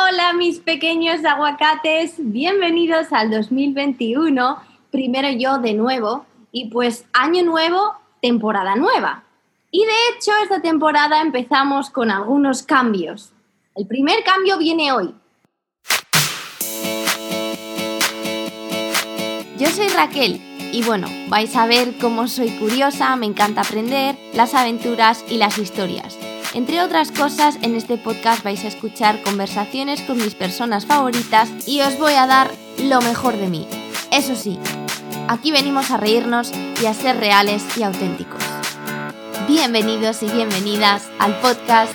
[0.00, 4.56] Hola mis pequeños aguacates, bienvenidos al 2021,
[4.92, 9.24] primero yo de nuevo y pues año nuevo, temporada nueva.
[9.72, 13.32] Y de hecho esta temporada empezamos con algunos cambios.
[13.74, 15.14] El primer cambio viene hoy.
[19.58, 20.40] Yo soy Raquel
[20.72, 25.58] y bueno, vais a ver cómo soy curiosa, me encanta aprender, las aventuras y las
[25.58, 26.16] historias.
[26.58, 31.82] Entre otras cosas, en este podcast vais a escuchar conversaciones con mis personas favoritas y
[31.82, 32.50] os voy a dar
[32.82, 33.64] lo mejor de mí.
[34.10, 34.58] Eso sí,
[35.28, 36.50] aquí venimos a reírnos
[36.82, 38.42] y a ser reales y auténticos.
[39.46, 41.94] Bienvenidos y bienvenidas al podcast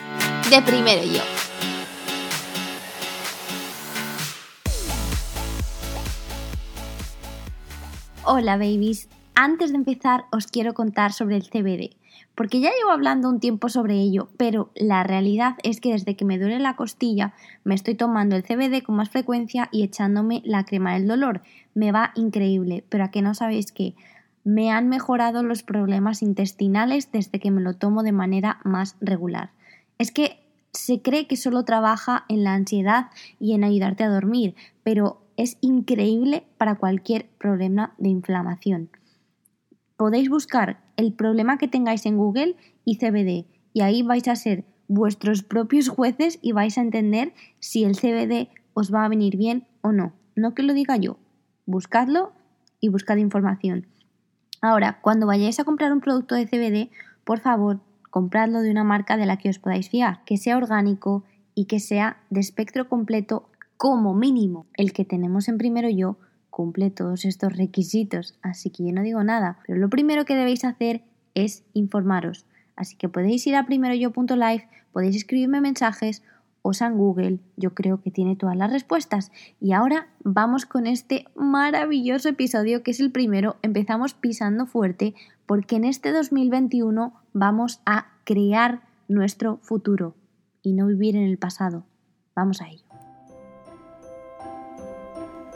[0.50, 1.22] de Primero Yo.
[8.24, 12.02] Hola babies, antes de empezar os quiero contar sobre el CBD
[12.36, 16.26] porque ya llevo hablando un tiempo sobre ello, pero la realidad es que desde que
[16.26, 17.34] me duele la costilla
[17.64, 21.42] me estoy tomando el CBD con más frecuencia y echándome la crema del dolor.
[21.74, 23.96] Me va increíble, pero a que no sabéis que
[24.44, 29.52] me han mejorado los problemas intestinales desde que me lo tomo de manera más regular.
[29.98, 30.40] Es que
[30.72, 35.58] se cree que solo trabaja en la ansiedad y en ayudarte a dormir, pero es
[35.62, 38.90] increíble para cualquier problema de inflamación
[40.04, 42.56] podéis buscar el problema que tengáis en Google
[42.86, 47.84] y CBD y ahí vais a ser vuestros propios jueces y vais a entender si
[47.84, 50.14] el CBD os va a venir bien o no.
[50.36, 51.18] No que lo diga yo,
[51.66, 52.34] buscadlo
[52.80, 53.88] y buscad información.
[54.62, 56.92] Ahora, cuando vayáis a comprar un producto de CBD,
[57.24, 61.24] por favor, compradlo de una marca de la que os podáis fiar, que sea orgánico
[61.56, 64.66] y que sea de espectro completo como mínimo.
[64.76, 66.18] El que tenemos en primero yo
[66.54, 70.64] cumple todos estos requisitos, así que yo no digo nada, pero lo primero que debéis
[70.64, 71.02] hacer
[71.34, 72.46] es informaros.
[72.76, 76.22] Así que podéis ir a primeroyo.live, podéis escribirme mensajes
[76.62, 79.32] o en Google, yo creo que tiene todas las respuestas.
[79.60, 83.58] Y ahora vamos con este maravilloso episodio que es el primero.
[83.64, 85.16] Empezamos pisando fuerte
[85.48, 90.16] porque en este 2021 vamos a crear nuestro futuro
[90.62, 91.84] y no vivir en el pasado.
[92.36, 92.83] Vamos a ello.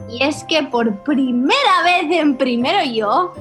[0.09, 3.33] Y es que por primera vez en Primero Yo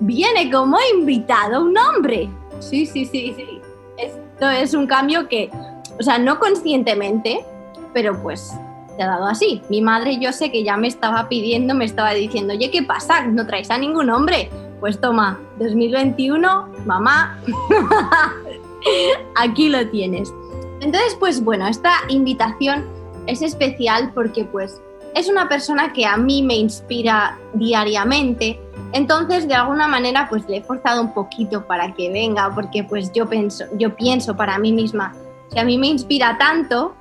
[0.00, 2.28] viene como invitado un hombre.
[2.60, 3.60] Sí, sí, sí, sí.
[3.96, 5.50] Esto es un cambio que,
[5.98, 7.44] o sea, no conscientemente,
[7.92, 8.52] pero pues
[8.96, 9.62] te ha dado así.
[9.68, 13.26] Mi madre yo sé que ya me estaba pidiendo, me estaba diciendo, oye, ¿qué pasa?
[13.26, 14.50] ¿No traes a ningún hombre?
[14.80, 17.38] Pues toma, 2021, mamá,
[19.36, 20.32] aquí lo tienes.
[20.80, 22.84] Entonces, pues bueno, esta invitación
[23.26, 24.82] es especial porque pues
[25.14, 28.60] es una persona que a mí me inspira diariamente.
[28.92, 33.12] Entonces, de alguna manera, pues le he forzado un poquito para que venga, porque pues
[33.12, 35.14] yo pienso, yo pienso para mí misma,
[35.50, 36.94] si a mí me inspira tanto,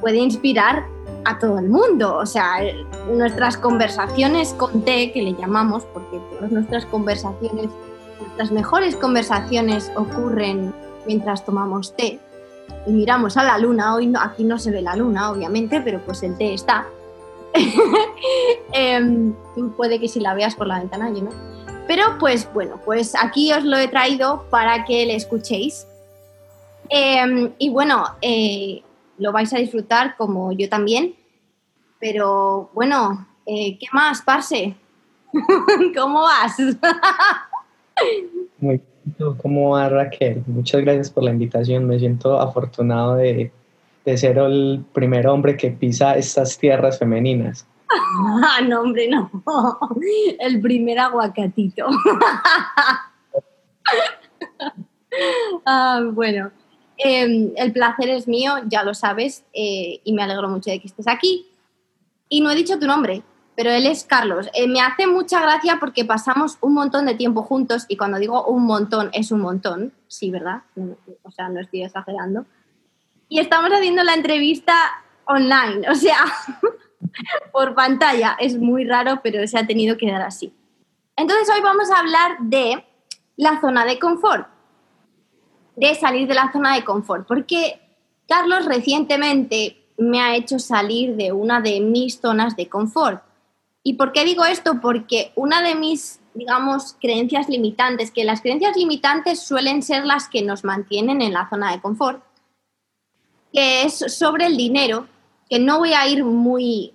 [0.00, 0.84] puede inspirar
[1.24, 2.16] a todo el mundo.
[2.16, 2.58] O sea,
[3.12, 7.68] nuestras conversaciones con té, que le llamamos, porque todas nuestras conversaciones,
[8.20, 10.74] nuestras mejores conversaciones ocurren
[11.06, 12.18] mientras tomamos té
[12.86, 13.94] y miramos a la luna.
[13.94, 16.86] Hoy aquí no se ve la luna, obviamente, pero pues el té está.
[18.72, 19.32] Em,
[19.76, 21.30] puede que si la veas por la ventana, yo no.
[21.86, 25.86] Pero pues bueno, pues aquí os lo he traído para que le escuchéis.
[26.88, 28.82] Em, y bueno, eh,
[29.18, 31.14] lo vais a disfrutar como yo también.
[31.98, 34.74] Pero bueno, eh, ¿qué más, Parse?
[35.96, 36.56] ¿Cómo vas?
[38.58, 40.42] Muy bien, ¿cómo va Raquel?
[40.46, 41.86] Muchas gracias por la invitación.
[41.86, 43.52] Me siento afortunado de
[44.04, 47.66] de ser el primer hombre que pisa estas tierras femeninas.
[47.90, 49.30] Ah, no, hombre, no.
[50.38, 51.86] El primer aguacatito.
[55.66, 56.52] Ah, bueno,
[56.96, 60.86] em, el placer es mío, ya lo sabes, eh, y me alegro mucho de que
[60.86, 61.48] estés aquí.
[62.28, 63.24] Y no he dicho tu nombre,
[63.56, 64.48] pero él es Carlos.
[64.54, 68.44] Eh, me hace mucha gracia porque pasamos un montón de tiempo juntos y cuando digo
[68.46, 70.62] un montón es un montón, sí, ¿verdad?
[71.24, 72.46] O sea, no estoy exagerando
[73.30, 74.74] y estamos haciendo la entrevista
[75.24, 76.24] online, o sea,
[77.52, 78.36] por pantalla.
[78.40, 80.52] Es muy raro, pero se ha tenido que dar así.
[81.16, 82.84] Entonces hoy vamos a hablar de
[83.36, 84.48] la zona de confort,
[85.76, 87.80] de salir de la zona de confort, porque
[88.28, 93.22] Carlos recientemente me ha hecho salir de una de mis zonas de confort.
[93.84, 94.80] ¿Y por qué digo esto?
[94.80, 100.42] Porque una de mis, digamos, creencias limitantes, que las creencias limitantes suelen ser las que
[100.42, 102.24] nos mantienen en la zona de confort,
[103.52, 105.06] que es sobre el dinero,
[105.48, 106.94] que no voy a ir muy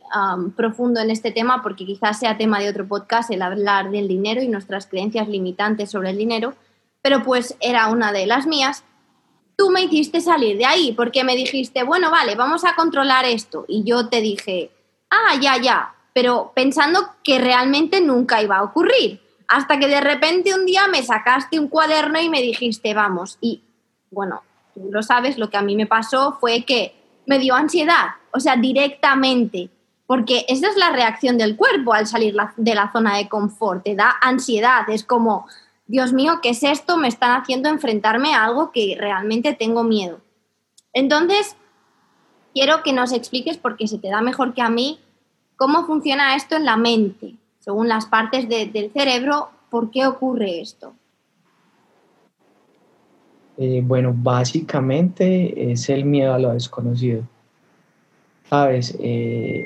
[0.55, 4.41] profundo en este tema porque quizás sea tema de otro podcast el hablar del dinero
[4.41, 6.53] y nuestras creencias limitantes sobre el dinero,
[7.01, 8.83] pero pues era una de las mías.
[9.57, 13.63] tú me hiciste salir de ahí porque me dijiste, bueno, vale, vamos a controlar esto.
[13.69, 14.71] Y yo te dije,
[15.09, 19.21] ah, ya, ya, pero pensando que realmente nunca iba a ocurrir.
[19.47, 23.37] Hasta que de repente un día me sacaste un cuaderno y me dijiste, vamos.
[23.41, 23.61] Y
[24.11, 24.41] bueno,
[24.75, 26.93] tú lo sabes, lo que a mí me pasó fue que
[27.25, 29.69] me dio ansiedad, o sea, directamente.
[30.05, 33.95] Porque esa es la reacción del cuerpo al salir de la zona de confort, te
[33.95, 35.47] da ansiedad, es como,
[35.87, 36.97] Dios mío, ¿qué es esto?
[36.97, 40.19] Me están haciendo enfrentarme a algo que realmente tengo miedo.
[40.93, 41.55] Entonces,
[42.53, 44.99] quiero que nos expliques, porque se te da mejor que a mí,
[45.55, 50.93] cómo funciona esto en la mente, según las partes del cerebro, ¿por qué ocurre esto?
[53.57, 57.23] Eh, bueno, básicamente es el miedo a lo desconocido.
[58.49, 59.65] Sabes, eh,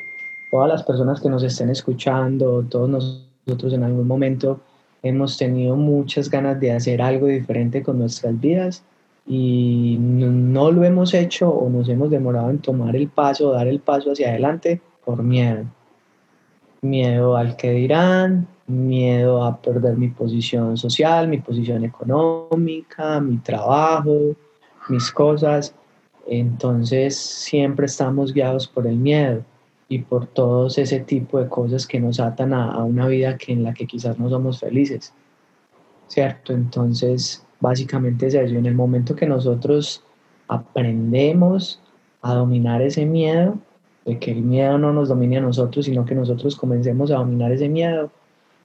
[0.52, 4.62] todas las personas que nos estén escuchando, todos nosotros en algún momento
[5.02, 8.84] hemos tenido muchas ganas de hacer algo diferente con nuestras vidas
[9.26, 13.80] y no, lo hemos hecho o nos hemos demorado en tomar el paso, dar el
[13.80, 15.66] paso hacia adelante por miedo.
[16.82, 24.36] Miedo al que dirán, miedo a perder mi posición social, mi posición económica, mi trabajo,
[24.90, 25.74] mis cosas.
[26.28, 29.44] Entonces siempre estamos guiados por el miedo
[29.88, 33.64] y por todos ese tipo de cosas que nos atan a, una vida que, en
[33.64, 35.14] la que quizás no somos felices.
[36.08, 36.54] ¿Cierto?
[36.54, 38.56] Entonces, básicamente es eso.
[38.56, 40.04] En el momento que nosotros
[40.48, 41.82] aprendemos
[42.22, 43.58] a dominar ese miedo,
[44.06, 47.52] de que el miedo no nos domine a nosotros, sino que nosotros comencemos a dominar
[47.52, 48.12] ese miedo,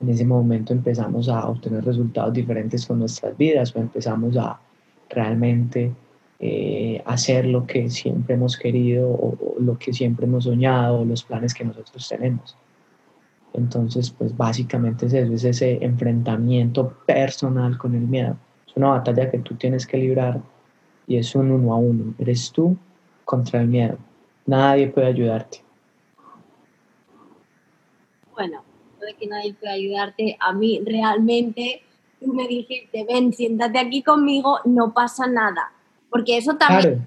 [0.01, 4.59] en ese momento empezamos a obtener resultados diferentes con nuestras vidas o empezamos a
[5.09, 5.93] realmente
[6.41, 11.23] eh, hacer lo que siempre hemos querido o, lo que siempre hemos soñado o los
[11.23, 12.57] planes que nosotros tenemos.
[13.53, 18.37] Entonces, pues básicamente es eso, es ese enfrentamiento personal con el miedo.
[18.67, 20.41] Es una batalla que tú tienes que librar
[21.07, 22.15] y es un uno a uno.
[22.19, 22.77] Eres tú
[23.25, 23.97] contra el miedo.
[24.47, 25.63] Nadie puede ayudarte.
[28.35, 28.64] Bueno,
[29.05, 31.83] de que nadie puede ayudarte, a mí realmente
[32.21, 35.73] tú me dijiste, ven, siéntate aquí conmigo, no pasa nada.
[36.11, 37.07] Porque eso también,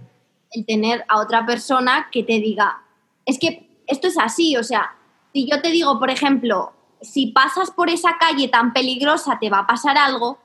[0.51, 2.83] el tener a otra persona que te diga,
[3.25, 4.95] es que esto es así, o sea,
[5.33, 9.59] si yo te digo, por ejemplo, si pasas por esa calle tan peligrosa te va
[9.59, 10.39] a pasar algo,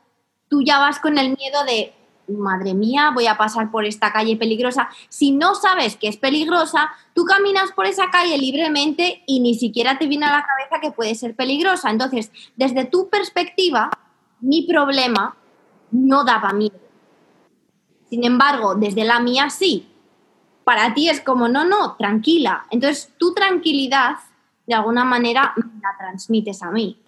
[0.48, 1.92] tú ya vas con el miedo de,
[2.28, 4.88] madre mía, voy a pasar por esta calle peligrosa.
[5.08, 9.98] Si no sabes que es peligrosa, tú caminas por esa calle libremente y ni siquiera
[9.98, 11.90] te viene a la cabeza que puede ser peligrosa.
[11.90, 13.90] Entonces, desde tu perspectiva,
[14.40, 15.36] mi problema
[15.90, 16.78] no daba miedo.
[18.08, 19.88] Sin embargo, desde la mía sí.
[20.64, 22.66] Para ti es como, no, no, tranquila.
[22.70, 24.16] Entonces, tu tranquilidad,
[24.66, 26.98] de alguna manera, la transmites a mí.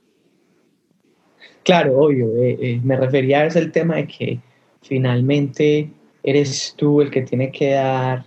[1.62, 2.26] Claro, obvio.
[2.36, 4.40] Eh, eh, me refería a ese tema de que
[4.84, 5.90] finalmente
[6.22, 8.24] eres tú el que tiene que dar,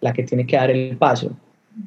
[0.00, 1.32] la que tiene que dar el paso,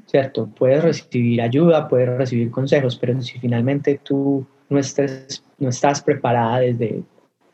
[0.05, 0.47] ¿cierto?
[0.47, 6.59] Puedes recibir ayuda, puedes recibir consejos, pero si finalmente tú no, estés, no estás preparada
[6.59, 7.03] desde,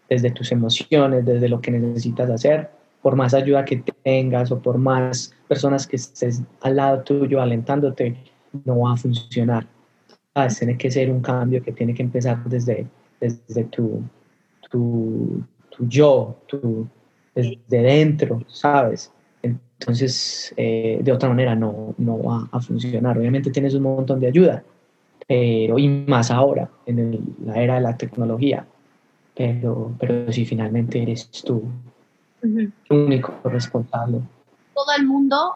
[0.10, 2.70] desde tus emociones, desde lo que necesitas hacer,
[3.02, 8.16] por más ayuda que tengas o por más personas que estés al lado tuyo alentándote,
[8.64, 9.68] no va a funcionar.
[10.60, 12.88] Tiene que ser un cambio que tiene que empezar desde,
[13.22, 14.02] desde tu,
[14.70, 15.44] tu,
[15.76, 16.88] tu yo, tu,
[17.34, 19.12] desde dentro, ¿sabes?
[19.42, 23.18] Entonces, eh, de otra manera no, no va a funcionar.
[23.18, 24.64] Obviamente tienes un montón de ayuda,
[25.28, 28.66] pero y más ahora, en la era de la tecnología.
[29.36, 31.64] Pero, pero si finalmente eres tú
[32.42, 34.22] el único responsable.
[34.74, 35.56] Todo el mundo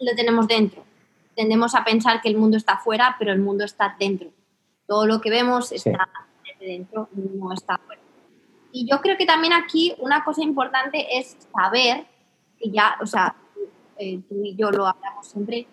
[0.00, 0.82] lo tenemos dentro.
[1.34, 4.28] Tendemos a pensar que el mundo está afuera, pero el mundo está dentro.
[4.86, 6.08] Todo lo que vemos está
[6.60, 8.00] dentro, no está afuera.
[8.76, 12.06] Y yo creo que también aquí una cosa importante es saber,
[12.58, 13.36] que ya, o sea,
[13.96, 15.68] eh, tú y yo lo hablamos siempre,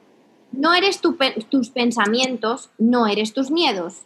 [0.51, 4.03] no eres tus pensamientos, no eres tus miedos.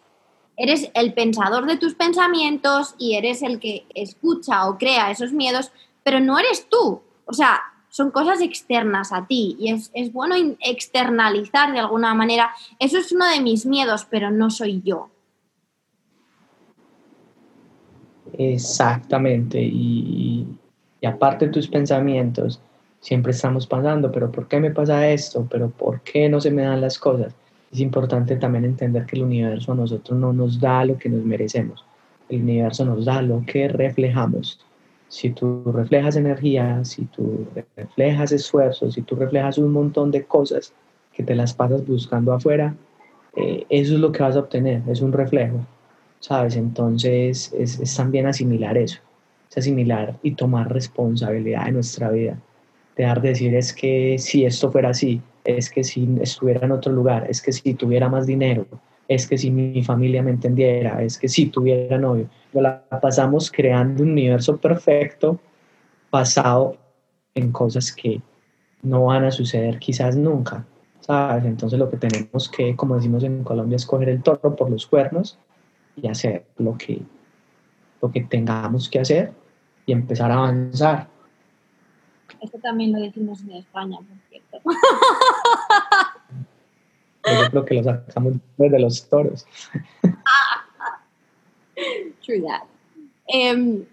[0.56, 5.74] Eres el pensador de tus pensamientos y eres el que escucha o crea esos miedos,
[6.04, 7.02] pero no eres tú.
[7.26, 12.56] O sea, son cosas externas a ti y es, es bueno externalizar de alguna manera.
[12.80, 15.10] Eso es uno de mis miedos, pero no soy yo.
[18.38, 20.46] Exactamente, y,
[21.06, 22.60] aparte de tus pensamientos,
[23.00, 25.48] siempre estamos pasando, pero ¿por qué me pasa esto?
[25.50, 27.34] ¿Pero por qué no se me dan las cosas?
[27.72, 31.24] Es importante también entender que el universo a nosotros no nos da lo que nos
[31.24, 31.86] merecemos,
[32.30, 34.60] el universo nos da lo que reflejamos.
[35.08, 40.74] Si tú reflejas energía, si tú reflejas esfuerzo, si tú reflejas un montón de cosas
[41.14, 42.76] que te las pasas buscando afuera,
[43.36, 45.60] eh, eso es lo que vas a obtener, es un reflejo.
[46.26, 46.56] ¿Sabes?
[46.56, 49.00] Entonces es, también asimilar eso,
[49.48, 52.40] es asimilar y tomar responsabilidad de nuestra vida.
[52.98, 56.92] Dejar de decir es que si esto fuera así, es que si estuviera en otro
[56.92, 58.66] lugar, es que si tuviera más dinero,
[59.08, 62.28] es que si mi familia me entendiera, es que si tuviera novio.
[62.54, 65.40] la pasamos creando un universo perfecto
[66.10, 66.76] basado
[67.36, 68.20] en cosas que
[68.82, 70.66] no van a suceder quizás nunca,
[71.02, 71.46] ¿sabes?
[71.46, 74.88] Entonces lo que tenemos que, como decimos en Colombia, es coger el toro por los
[74.88, 75.38] cuernos
[75.96, 77.02] y hacer lo que,
[78.02, 79.34] lo que tengamos que hacer
[79.86, 81.08] y empezar a avanzar.
[82.42, 84.60] Esto también lo decimos en España, por cierto.
[87.26, 89.46] Yo creo que lo sacamos de los toros.
[92.26, 92.64] True that.
[93.28, 93.86] Em,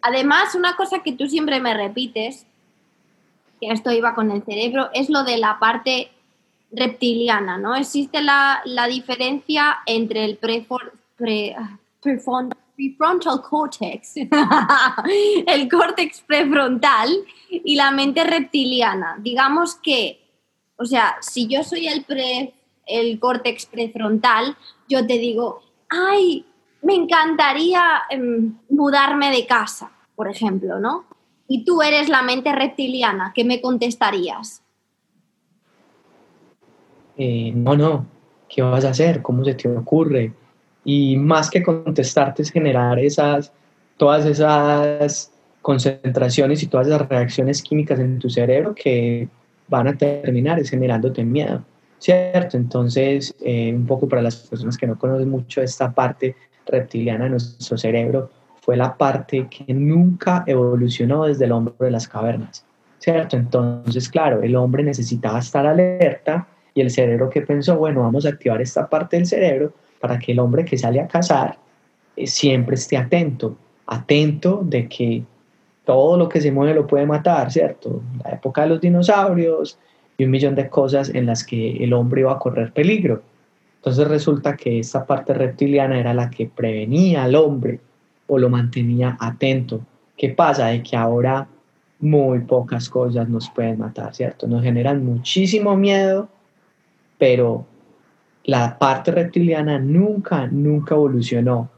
[0.00, 2.46] además, una cosa que tú siempre me repites,
[3.60, 6.10] que esto iba con el cerebro, es lo de la parte
[6.72, 7.76] reptiliana, ¿no?
[7.76, 10.38] Existe la, diferencia entre el
[11.20, 14.14] prefrontal cortex,
[15.46, 17.10] el córtex prefrontal
[17.50, 19.18] y la mente reptiliana.
[19.20, 20.20] Digamos que,
[20.76, 22.54] o sea, si yo soy el pre
[22.86, 24.56] el córtex prefrontal,
[24.88, 26.44] yo te digo, ay,
[26.82, 31.04] me encantaría em, mudarme de casa, por ejemplo, ¿no?
[31.46, 34.62] Y tú eres la mente reptiliana, ¿qué me contestarías?
[37.16, 38.06] Eh, no, no,
[38.48, 39.22] ¿qué vas a hacer?
[39.22, 40.32] ¿Cómo se te ocurre?
[40.84, 43.52] Y más que contestarte es generar esas,
[43.96, 45.32] todas esas
[45.62, 49.28] concentraciones y todas esas reacciones químicas en tu cerebro que
[49.68, 51.62] van a terminar generándote miedo.
[52.00, 52.56] ¿cierto?
[52.56, 56.34] Entonces, eh, un poco para las personas que no conocen mucho esta parte
[56.66, 58.30] reptiliana de nuestro cerebro,
[58.62, 62.64] fue la parte que nunca evolucionó desde el hombre de las cavernas,
[62.98, 63.36] ¿cierto?
[63.36, 68.30] Entonces, claro, el hombre necesitaba estar alerta y el cerebro que pensó, bueno, vamos a
[68.30, 71.58] activar esta parte del cerebro para que el hombre que sale a cazar
[72.16, 75.22] eh, siempre esté atento, atento de que
[75.84, 78.02] todo lo que se mueve lo puede matar, ¿cierto?
[78.24, 79.78] La época de los dinosaurios,
[80.20, 83.22] y un millón de cosas en las que el hombre iba a correr peligro.
[83.76, 87.80] Entonces resulta que esta parte reptiliana era la que prevenía al hombre
[88.26, 89.80] o lo mantenía atento.
[90.18, 90.66] ¿Qué pasa?
[90.66, 91.48] De que ahora
[92.00, 94.46] muy pocas cosas nos pueden matar, ¿cierto?
[94.46, 96.28] Nos generan muchísimo miedo,
[97.16, 97.64] pero
[98.44, 101.70] la parte reptiliana nunca, nunca evolucionó.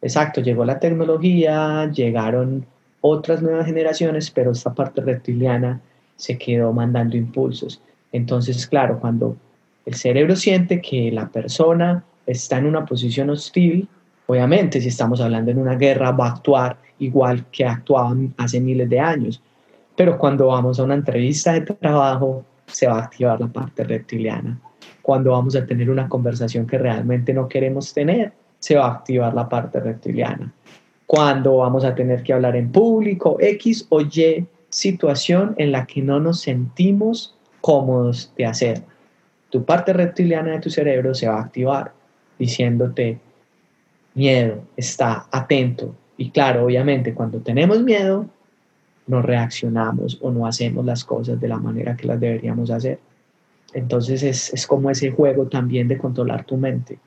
[0.00, 2.66] Exacto, llegó la tecnología, llegaron
[3.00, 5.80] otras nuevas generaciones, pero esta parte reptiliana
[6.16, 7.80] se quedó mandando impulsos.
[8.12, 9.36] Entonces, claro, cuando
[9.86, 13.88] el cerebro siente que la persona está en una posición hostil,
[14.26, 18.88] obviamente si estamos hablando en una guerra va a actuar igual que actuaban hace miles
[18.88, 19.42] de años.
[19.96, 24.58] Pero cuando vamos a una entrevista de trabajo, se va a activar la parte reptiliana.
[25.08, 29.32] Cuando vamos a tener una conversación que realmente no queremos tener, se va a activar
[29.32, 30.52] la parte reptiliana.
[31.06, 36.02] Cuando vamos a tener que hablar en público, X o Y situación en la que
[36.02, 38.82] no nos sentimos cómodos de hacer.
[39.48, 41.94] Tu parte reptiliana de tu cerebro se va a activar
[42.38, 43.18] diciéndote
[44.12, 45.94] miedo, está atento.
[46.18, 48.26] Y claro, obviamente cuando tenemos miedo,
[49.06, 52.98] no reaccionamos o no hacemos las cosas de la manera que las deberíamos hacer.
[53.74, 56.98] Entonces es, es como ese juego también de controlar tu mente,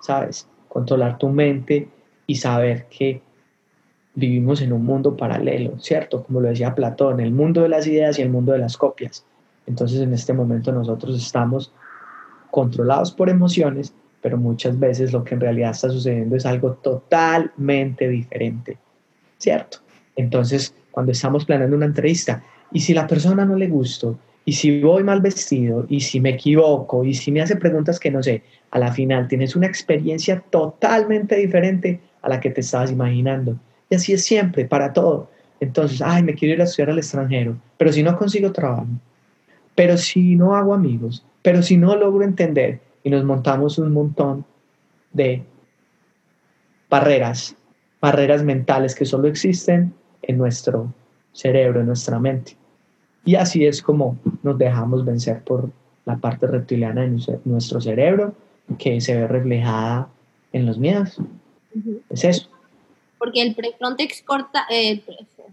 [0.00, 0.48] ¿sabes?
[0.68, 1.88] Controlar tu mente
[2.26, 3.22] y saber que
[4.14, 6.24] vivimos en un mundo paralelo, ¿cierto?
[6.24, 9.24] Como lo decía Platón, el mundo de las ideas y el mundo de las copias.
[9.66, 11.72] Entonces en este momento nosotros estamos
[12.50, 18.08] controlados por emociones, pero muchas veces lo que en realidad está sucediendo es algo totalmente
[18.08, 18.78] diferente,
[19.36, 19.78] ¿cierto?
[20.16, 24.18] Entonces, cuando estamos planeando una entrevista, y si la persona no le gustó,
[24.48, 28.10] y si voy mal vestido, y si me equivoco, y si me hace preguntas que
[28.10, 32.90] no sé, a la final tienes una experiencia totalmente diferente a la que te estabas
[32.90, 33.58] imaginando.
[33.90, 35.28] Y así es siempre, para todo.
[35.60, 38.86] Entonces, ay, me quiero ir a estudiar al extranjero, pero si no consigo trabajo,
[39.74, 44.46] pero si no hago amigos, pero si no logro entender y nos montamos un montón
[45.12, 45.42] de
[46.88, 47.54] barreras,
[48.00, 50.90] barreras mentales que solo existen en nuestro
[51.34, 52.56] cerebro, en nuestra mente.
[53.24, 55.70] Y así es como nos dejamos vencer por
[56.04, 58.34] la parte reptiliana de nuestro cerebro
[58.78, 60.08] que se ve reflejada
[60.52, 61.18] en los miedos.
[62.08, 62.48] Es eso
[63.18, 65.02] porque el prefrontex corta, eh,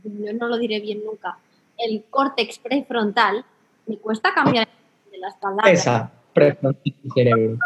[0.03, 1.37] yo no lo diré bien nunca,
[1.77, 3.43] el córtex prefrontal,
[3.87, 4.67] me cuesta cambiar
[5.11, 5.73] de las palabras.
[5.73, 7.57] Esa, prefrontal cerebro.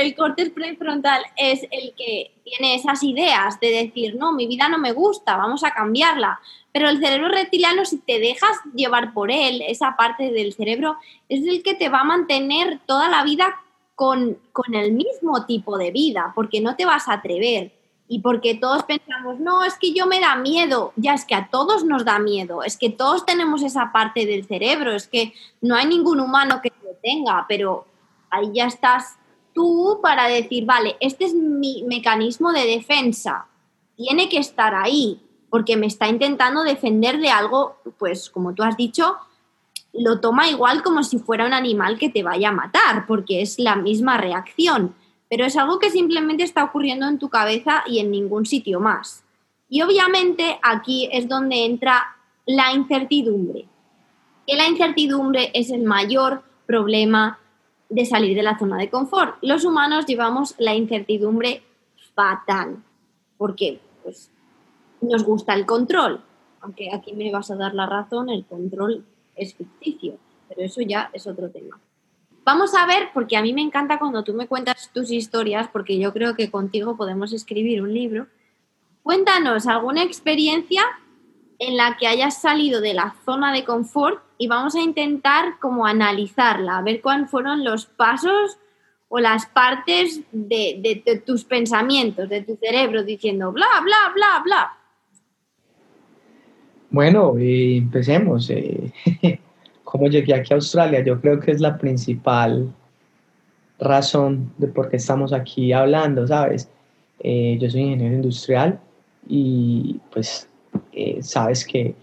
[0.00, 4.78] El córtex prefrontal es el que tiene esas ideas de decir, no, mi vida no
[4.78, 6.40] me gusta, vamos a cambiarla.
[6.72, 10.96] Pero el cerebro reptiliano, si te dejas llevar por él, esa parte del cerebro,
[11.28, 13.60] es el que te va a mantener toda la vida
[13.94, 17.72] con, con el mismo tipo de vida, porque no te vas a atrever
[18.08, 21.48] y porque todos pensamos, no, es que yo me da miedo, ya es que a
[21.48, 25.76] todos nos da miedo, es que todos tenemos esa parte del cerebro, es que no
[25.76, 27.86] hay ningún humano que lo tenga, pero
[28.30, 29.19] ahí ya estás
[29.54, 33.46] tú para decir, vale, este es mi mecanismo de defensa,
[33.96, 38.76] tiene que estar ahí, porque me está intentando defender de algo, pues como tú has
[38.76, 39.16] dicho,
[39.92, 43.58] lo toma igual como si fuera un animal que te vaya a matar, porque es
[43.58, 44.94] la misma reacción
[45.30, 49.22] pero es algo que simplemente está ocurriendo en tu cabeza y en ningún sitio más.
[49.68, 53.68] Y obviamente aquí es donde entra la incertidumbre,
[54.44, 57.38] que la incertidumbre es el mayor problema
[57.90, 59.36] de salir de la zona de confort.
[59.42, 61.62] Los humanos llevamos la incertidumbre
[62.14, 62.82] fatal,
[63.36, 64.30] porque pues,
[65.02, 66.22] nos gusta el control,
[66.60, 69.04] aunque aquí me vas a dar la razón, el control
[69.34, 70.18] es ficticio,
[70.48, 71.78] pero eso ya es otro tema.
[72.44, 75.98] Vamos a ver, porque a mí me encanta cuando tú me cuentas tus historias, porque
[75.98, 78.26] yo creo que contigo podemos escribir un libro.
[79.02, 80.82] Cuéntanos alguna experiencia
[81.58, 85.86] en la que hayas salido de la zona de confort y vamos a intentar como
[85.86, 88.58] analizarla, a ver cuáles fueron los pasos
[89.08, 94.76] o las partes de, tus pensamientos, de tu cerebro, diciendo bla, bla, bla, bla.
[96.90, 98.50] Bueno, eh, empecemos.
[98.50, 98.92] Eh.
[99.90, 102.72] cómo llegué aquí a Australia, yo creo que es la principal
[103.80, 106.68] razón de por qué estamos aquí hablando, ¿sabes?
[107.18, 108.78] Eh, yo soy ingeniero industrial
[109.28, 110.48] y pues
[110.92, 111.94] eh, sabes que eh,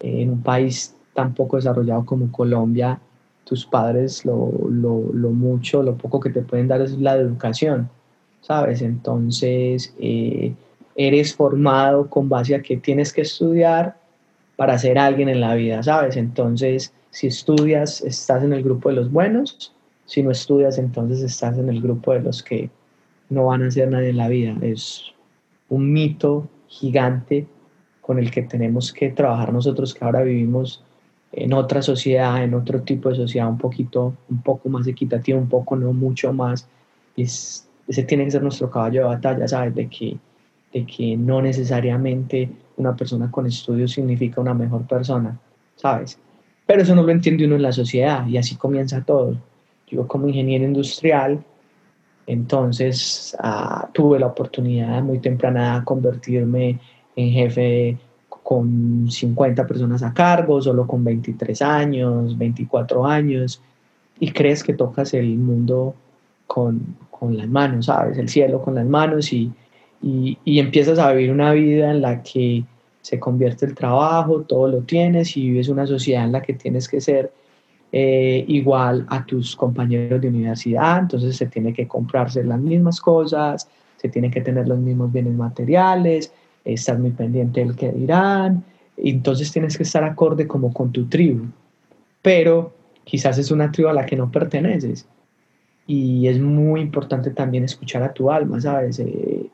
[0.00, 2.98] en un país tan poco desarrollado como Colombia,
[3.44, 7.90] tus padres lo, lo, mucho, lo poco que te pueden dar es la educación,
[8.40, 8.80] ¿sabes?
[8.80, 9.94] Entonces,
[10.96, 13.98] eres formado con base a que tienes que estudiar
[14.56, 16.16] para ser alguien en la vida, ¿sabes?
[16.16, 19.74] Entonces, si estudias, estás en el grupo de los buenos.
[20.06, 22.70] Si no estudias, entonces estás en el grupo de los que
[23.28, 24.56] no van a ser nadie en la vida.
[24.62, 25.04] Es
[25.68, 27.46] un mito gigante
[28.00, 30.82] con el que tenemos que trabajar nosotros que ahora vivimos
[31.32, 35.48] en otra sociedad, en otro tipo de sociedad un poquito, un poco más equitativa, un
[35.48, 36.68] poco, no mucho más.
[37.16, 39.74] Es, ese tiene que ser nuestro caballo de batalla, ¿sabes?
[39.74, 40.16] De que,
[40.72, 45.38] de que no necesariamente una persona con estudios significa una mejor persona,
[45.76, 46.18] ¿sabes?
[46.66, 49.36] Pero eso no lo entiende uno en la sociedad y así comienza todo.
[49.88, 51.44] Yo como ingeniero industrial,
[52.26, 56.78] entonces ah, tuve la oportunidad muy temprana de convertirme
[57.16, 57.98] en jefe
[58.50, 63.62] con 50 personas a cargo, solo con 23 años, 24 años,
[64.18, 65.94] y crees que tocas el mundo
[66.48, 68.18] con, con las manos, ¿sabes?
[68.18, 69.52] El cielo con las manos y,
[70.02, 72.64] y, empiezas a vivir una vida en la que
[73.00, 76.88] se convierte el trabajo, todo lo tienes y vives una sociedad en la que tienes
[76.88, 77.32] que ser
[77.92, 83.68] eh, igual a tus compañeros de universidad, entonces se tiene que comprarse las mismas cosas,
[83.96, 86.32] se tiene que tener los mismos bienes materiales,
[86.64, 88.64] estás muy pendiente del que dirán,
[88.96, 91.46] entonces tienes que estar acorde como con tu tribu,
[92.22, 92.72] pero
[93.04, 95.06] quizás es una tribu a la que no perteneces
[95.86, 99.00] y es muy importante también escuchar a tu alma, ¿sabes?
[99.00, 99.46] Eh,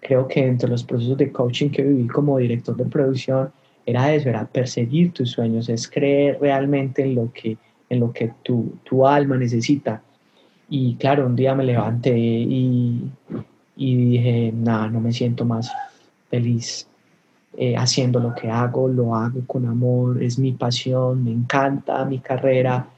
[0.00, 3.52] creo que entre los procesos de coaching que viví como director de producción
[3.86, 7.56] era eso, era perseguir tus sueños, es creer realmente en lo que,
[7.88, 10.02] en lo que tu, tu alma necesita.
[10.68, 13.10] Y claro, un día me levanté y,
[13.76, 15.70] y dije, nada, no me siento más
[16.34, 16.88] feliz
[17.56, 22.18] eh, haciendo lo que hago, lo hago con amor, es mi pasión, me encanta mi
[22.18, 22.88] carrera,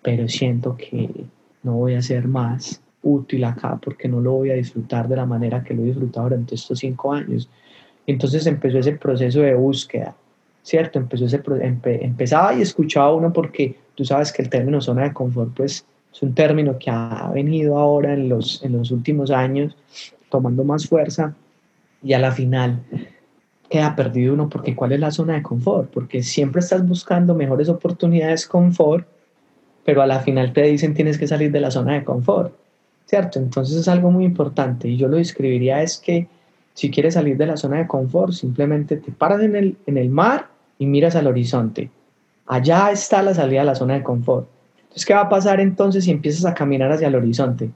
[0.00, 1.10] pero siento que
[1.62, 5.26] no voy a hacer más útil acá porque no lo voy a disfrutar de la
[5.26, 7.48] manera que lo he disfrutado durante estos cinco años.
[8.06, 10.14] Entonces empezó ese proceso de búsqueda,
[10.62, 10.98] ¿cierto?
[10.98, 11.42] Empezó ese,
[11.84, 16.22] empezaba y escuchaba uno porque tú sabes que el término zona de confort pues es
[16.22, 19.76] un término que ha venido ahora en los, en los últimos años
[20.30, 21.34] tomando más fuerza
[22.02, 22.82] y a la final
[23.68, 25.90] queda perdido uno porque ¿cuál es la zona de confort?
[25.90, 29.06] Porque siempre estás buscando mejores oportunidades confort,
[29.84, 32.52] pero a la final te dicen tienes que salir de la zona de confort.
[33.10, 33.40] ¿cierto?
[33.40, 36.28] Entonces es algo muy importante y yo lo describiría es que
[36.74, 40.08] si quieres salir de la zona de confort, simplemente te paras en el, en el
[40.10, 40.46] mar
[40.78, 41.90] y miras al horizonte.
[42.46, 44.48] Allá está la salida de la zona de confort.
[44.82, 47.70] Entonces, ¿qué va a pasar entonces si empiezas a caminar hacia el horizonte?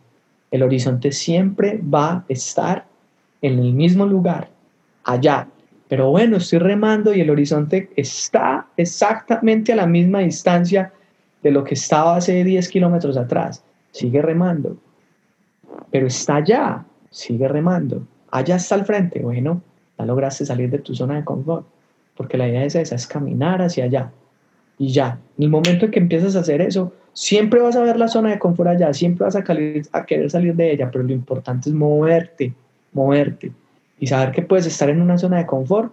[0.53, 2.87] El horizonte siempre va a estar
[3.47, 4.49] en el mismo lugar,
[5.05, 5.49] allá.
[5.87, 10.93] Pero bueno, estoy remando y el horizonte está exactamente a la misma distancia
[11.43, 13.63] de lo que estaba hace 10 kilómetros atrás.
[13.91, 14.79] Sigue remando.
[15.91, 19.61] Pero está allá, sigue remando, allá está al frente, bueno,
[19.99, 21.67] ya lograste salir de tu zona de confort,
[22.17, 24.11] porque la idea es esa, es caminar hacia allá,
[24.79, 27.97] y ya, en el momento en que empiezas a hacer eso, siempre vas a ver
[27.97, 29.45] la zona de confort allá, siempre vas a,
[29.93, 32.53] a querer salir de ella, pero lo importante es moverte,
[32.95, 33.53] moverte.
[34.01, 35.93] y saber que puedes estar en una zona de confort,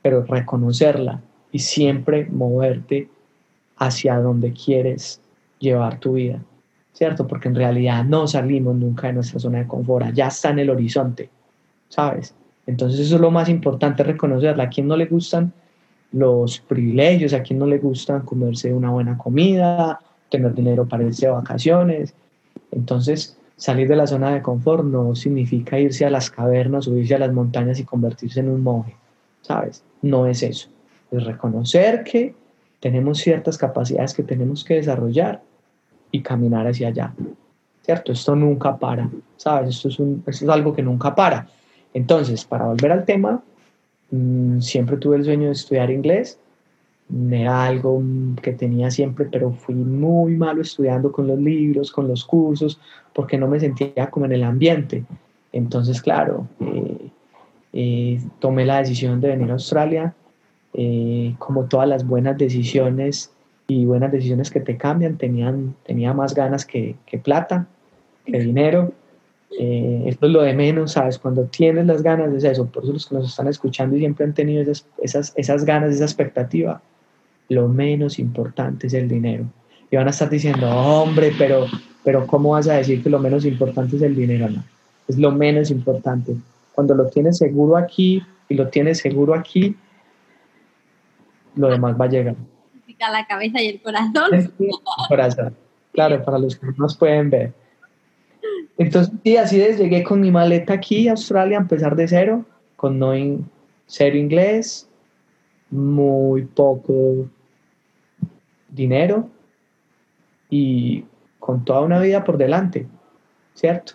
[0.00, 1.20] pero reconocerla
[1.52, 3.08] y siempre moverte
[3.76, 5.20] hacia donde quieres
[5.58, 6.40] llevar tu vida,
[6.92, 7.26] ¿cierto?
[7.26, 10.70] Porque en realidad no salimos nunca de nuestra zona de confort, ya está en el
[10.70, 11.28] horizonte,
[11.88, 12.34] ¿sabes?
[12.66, 14.64] Entonces eso es lo más importante, reconocerla.
[14.64, 15.52] A quien no le gustan
[16.12, 21.26] los privilegios, a quien no le gustan comerse una buena comida, tener dinero para irse
[21.26, 22.14] de vacaciones.
[22.70, 27.14] Entonces, salir de la zona de confort no significa irse a las cavernas o irse
[27.14, 28.96] a las montañas y convertirse en un monje,
[29.42, 29.84] ¿sabes?
[30.02, 30.68] No es eso.
[31.10, 32.34] Es reconocer que
[32.80, 35.42] tenemos ciertas capacidades que tenemos que desarrollar
[36.10, 37.14] y caminar hacia allá.
[37.82, 38.12] ¿Cierto?
[38.12, 39.70] Esto nunca para, ¿sabes?
[39.70, 41.48] Esto es, un, esto es algo que nunca para.
[41.94, 43.42] Entonces, para volver al tema,
[44.10, 46.38] mm, siempre tuve el sueño de estudiar inglés.
[47.30, 48.02] Era algo
[48.40, 52.80] que tenía siempre, pero fui muy malo estudiando con los libros, con los cursos,
[53.12, 55.04] porque no me sentía como en el ambiente.
[55.52, 57.10] Entonces, claro, eh,
[57.72, 60.14] eh, tomé la decisión de venir a Australia.
[60.74, 63.30] Eh, como todas las buenas decisiones
[63.66, 67.66] y buenas decisiones que te cambian, tenían, tenía más ganas que, que plata,
[68.24, 68.92] que dinero.
[69.58, 71.18] Eh, esto es lo de menos, ¿sabes?
[71.18, 72.66] Cuando tienes las ganas es eso.
[72.66, 75.94] Por eso los que nos están escuchando y siempre han tenido esas, esas, esas ganas,
[75.94, 76.80] esa expectativa,
[77.52, 79.44] lo menos importante es el dinero.
[79.90, 81.66] Y van a estar diciendo, hombre, pero,
[82.02, 84.48] pero ¿cómo vas a decir que lo menos importante es el dinero?
[84.48, 84.64] No,
[85.08, 86.34] es lo menos importante.
[86.72, 89.76] Cuando lo tienes seguro aquí y lo tienes seguro aquí,
[91.54, 92.36] lo demás va a llegar.
[93.10, 94.32] La cabeza y el corazón.
[94.32, 94.52] El
[95.08, 95.56] corazón.
[95.92, 97.52] Claro, para los que no nos pueden ver.
[98.78, 102.44] Entonces, sí, así es, llegué con mi maleta aquí a Australia a empezar de cero,
[102.76, 103.12] con no
[103.86, 104.88] cero inglés,
[105.70, 107.28] muy poco
[108.72, 109.28] dinero
[110.50, 111.04] y
[111.38, 112.86] con toda una vida por delante,
[113.54, 113.94] ¿cierto?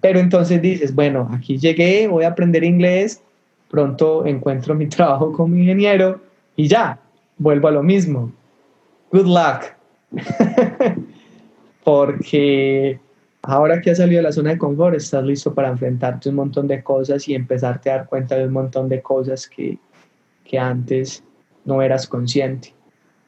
[0.00, 3.22] Pero entonces dices, bueno, aquí llegué, voy a aprender inglés,
[3.68, 6.20] pronto encuentro mi trabajo como ingeniero
[6.56, 6.98] y ya,
[7.38, 8.32] vuelvo a lo mismo.
[9.10, 9.64] Good luck.
[11.84, 13.00] Porque
[13.42, 16.36] Ahora que has salido de la zona de confort, estás listo para enfrentarte a un
[16.36, 19.78] montón de cosas y empezarte a dar cuenta de un montón de cosas que,
[20.44, 21.24] que antes
[21.64, 22.74] no eras consciente,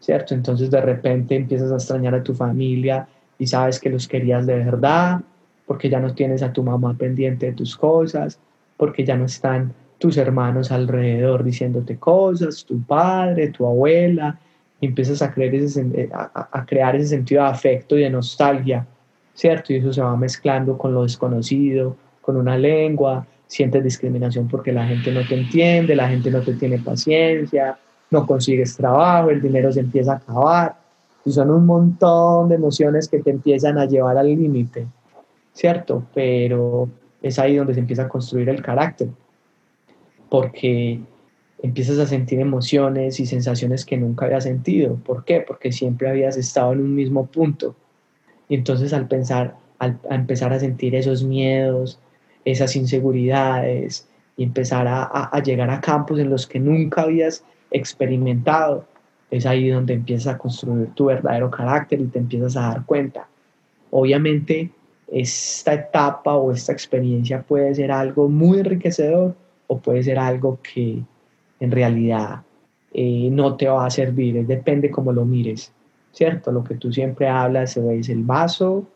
[0.02, 0.34] ¿cierto?
[0.34, 4.56] Entonces de repente empiezas a extrañar a tu familia y sabes que los querías de
[4.56, 5.22] verdad,
[5.64, 8.38] porque ya no tienes a tu mamá pendiente de tus cosas,
[8.76, 14.38] porque ya no están tus hermanos alrededor diciéndote cosas, tu padre, tu abuela,
[14.78, 18.86] y empiezas a, creer ese, a, a crear ese sentido de afecto y de nostalgia
[19.34, 19.72] ¿cierto?
[19.72, 24.86] Y eso se va mezclando con lo desconocido, con una lengua, sientes discriminación porque la
[24.86, 27.78] gente no te entiende, la gente no te tiene paciencia,
[28.12, 30.77] no consigues trabajo, el dinero se empieza a acabar,
[31.25, 34.87] y son un montón de emociones que te empiezan a llevar al límite,
[35.53, 36.05] ¿cierto?
[36.14, 36.88] Pero
[37.22, 39.09] es ahí donde se empieza a construir el carácter,
[40.29, 41.01] porque
[41.62, 44.96] empiezas a sentir emociones y sensaciones que nunca habías sentido.
[44.96, 45.40] ¿Por qué?
[45.46, 47.77] Porque siempre habías estado en un mismo punto
[48.48, 51.98] y entonces al pensar, al, empezar a sentir esos miedos,
[52.44, 58.85] esas inseguridades y empezar a, a, llegar a campos en los que nunca habías experimentado,
[59.30, 63.26] es ahí donde empiezas a construir tu verdadero carácter y te empiezas a dar cuenta.
[63.90, 64.70] Obviamente,
[65.08, 69.35] esta etapa o esta experiencia puede ser algo muy enriquecedor
[69.66, 71.02] o puede ser algo que
[71.61, 72.42] en realidad
[72.92, 75.72] eh, no te va a servir, depende cómo lo mires.
[76.12, 76.52] ¿cierto?
[76.52, 78.87] Lo que tú siempre hablas es el vaso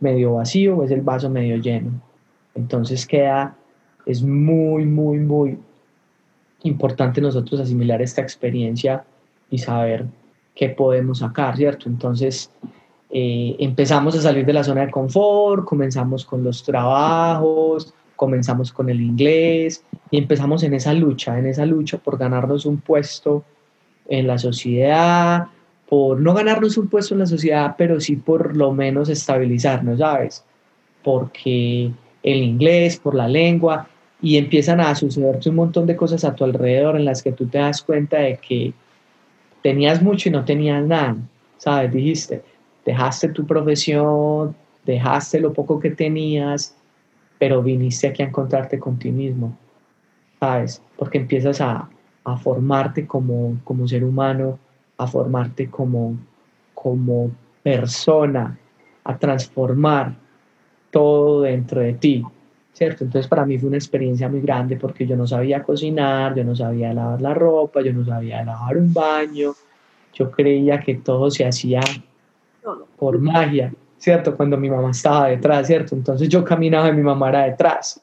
[0.00, 2.00] medio vacío o es el vaso medio lleno.
[2.54, 3.56] Entonces queda,
[4.06, 5.58] es muy, muy, muy
[6.62, 9.04] importante nosotros asimilar esta experiencia
[9.50, 10.06] y saber
[10.54, 11.88] qué podemos sacar, ¿cierto?
[11.88, 12.50] Entonces
[13.10, 18.90] eh, empezamos a salir de la zona de confort, comenzamos con los trabajos, comenzamos con
[18.90, 23.44] el inglés y empezamos en esa lucha, en esa lucha por ganarnos un puesto
[24.08, 25.46] en la sociedad,
[25.88, 30.44] por no ganarnos un puesto en la sociedad, pero sí por lo menos estabilizarnos, ¿sabes?
[31.02, 31.92] Porque
[32.22, 33.88] el inglés, por la lengua,
[34.20, 37.46] y empiezan a sucederte un montón de cosas a tu alrededor en las que tú
[37.46, 38.72] te das cuenta de que
[39.62, 41.16] tenías mucho y no tenías nada,
[41.56, 41.92] ¿sabes?
[41.92, 42.42] Dijiste,
[42.84, 46.76] dejaste tu profesión, dejaste lo poco que tenías,
[47.38, 49.56] pero viniste aquí a encontrarte con ti mismo,
[50.40, 50.82] ¿sabes?
[50.96, 51.88] Porque empiezas a,
[52.24, 54.58] a formarte como, como ser humano
[54.98, 56.18] a formarte como,
[56.74, 57.30] como
[57.62, 58.58] persona,
[59.04, 60.14] a transformar
[60.90, 62.24] todo dentro de ti,
[62.78, 63.02] ¿cierto?
[63.02, 66.54] Entonces para mí fue una experiencia muy grande porque yo no sabía cocinar, yo no
[66.54, 69.52] sabía lavar la ropa, yo no sabía lavar un baño,
[70.14, 71.80] yo creía que todo se hacía
[72.96, 74.36] por magia, ¿cierto?
[74.36, 75.96] Cuando mi mamá estaba detrás, ¿cierto?
[75.96, 78.00] Entonces yo caminaba y mi mamá era detrás.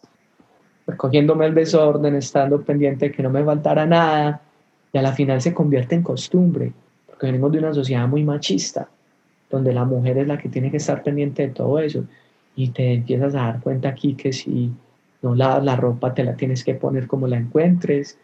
[0.86, 4.42] recogiéndome el desorden, estando pendiente de que no me faltara nada,
[4.92, 6.74] y a la final se convierte en costumbre,
[7.08, 8.90] porque venimos de una sociedad muy machista,
[9.50, 12.04] donde la mujer es la que tiene que estar pendiente de todo eso,
[12.56, 14.72] y te empiezas a dar cuenta aquí que si
[15.22, 18.18] no lavas la ropa te la tienes que poner como la encuentres,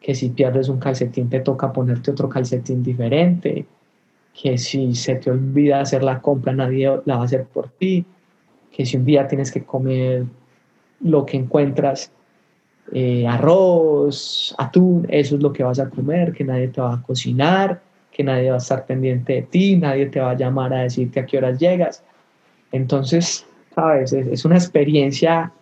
[0.00, 3.66] que si pierdes un calcetín te toca ponerte otro calcetín diferente,
[4.40, 8.04] que si se te olvida hacer la compra nadie la va a hacer por ti,
[8.72, 10.24] que si un día tienes que comer
[11.00, 12.10] lo que encuentras,
[12.92, 17.02] eh, arroz, atún, eso es lo que vas a comer, que nadie te va a
[17.02, 20.82] cocinar, que nadie va a estar pendiente de ti, nadie te va a llamar a
[20.82, 22.02] decirte a qué horas llegas.
[22.72, 25.52] Entonces, sabes, es, una experiencia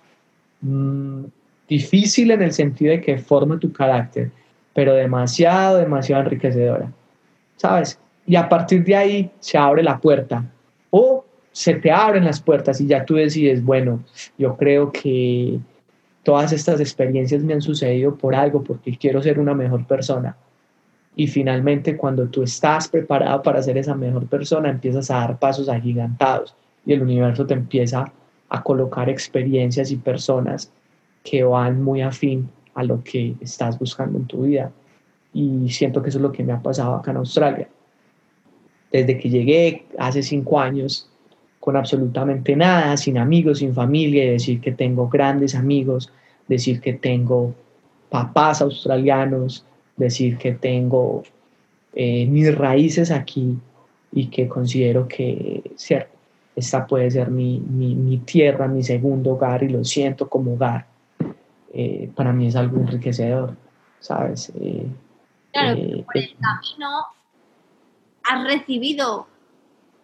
[0.61, 1.25] mm,
[1.69, 4.31] difícil en el sentido de que forma tu carácter,
[4.75, 6.91] pero demasiado, demasiado enriquecedora,
[7.57, 7.99] ¿sabes?
[8.27, 10.45] Y a partir de ahí se abre la puerta
[10.91, 14.05] o se te abren las puertas y ya tú decides, bueno,
[14.39, 15.59] yo creo que
[16.23, 20.37] todas estas experiencias me han sucedido por algo, porque quiero ser una mejor persona.
[21.17, 25.69] Y finalmente cuando tú estás preparado para ser esa mejor persona, empiezas a dar pasos
[25.69, 26.55] agigantados
[26.91, 28.13] y el universo te empieza
[28.49, 30.73] a colocar experiencias y personas
[31.23, 34.73] que van muy afín a lo que estás buscando en tu vida.
[35.33, 37.69] Y siento que eso es lo que me ha pasado acá en Australia.
[38.91, 41.09] Desde que llegué hace cinco años,
[41.61, 46.11] con absolutamente nada, sin amigos, sin familia, decir que tengo grandes amigos,
[46.49, 47.55] decir que tengo
[48.09, 49.65] papás australianos,
[49.97, 51.23] decir que tengo
[51.95, 53.59] eh, mis raíces aquí
[54.11, 56.20] y que considero que, cierto,
[56.57, 60.87] esta puede ser mi, mi, tierra, mi segundo hogar y lo siento como hogar.
[61.73, 63.57] Eh, para mí es algo enriquecedor,
[64.01, 64.53] ¿sabes?
[64.61, 64.87] Eh,
[65.53, 67.07] claro, por el camino
[68.25, 69.27] has recibido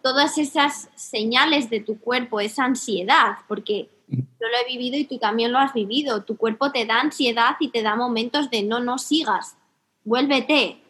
[0.01, 5.17] todas esas señales de tu cuerpo, esa ansiedad, porque yo lo he vivido y tú
[5.17, 6.23] también lo has vivido.
[6.23, 9.57] Tu cuerpo te da ansiedad y te da momentos de no, no sigas,
[10.03, 10.81] vuélvete.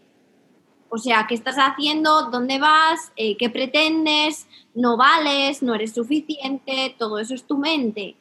[0.89, 2.29] O sea, ¿qué estás haciendo?
[2.29, 3.11] ¿Dónde vas?
[3.15, 4.47] Eh, ¿Qué pretendes?
[4.73, 8.15] No vales, no eres suficiente, todo eso es tu mente.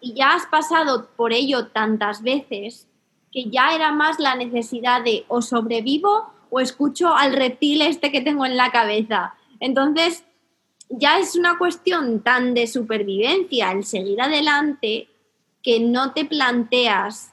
[0.00, 2.86] Y ya has pasado por ello tantas veces
[3.32, 8.20] que ya era más la necesidad de o sobrevivo o escucho al reptil este que
[8.20, 9.34] tengo en la cabeza.
[9.60, 10.24] Entonces,
[10.88, 15.08] ya es una cuestión tan de supervivencia el seguir adelante
[15.62, 17.32] que no te planteas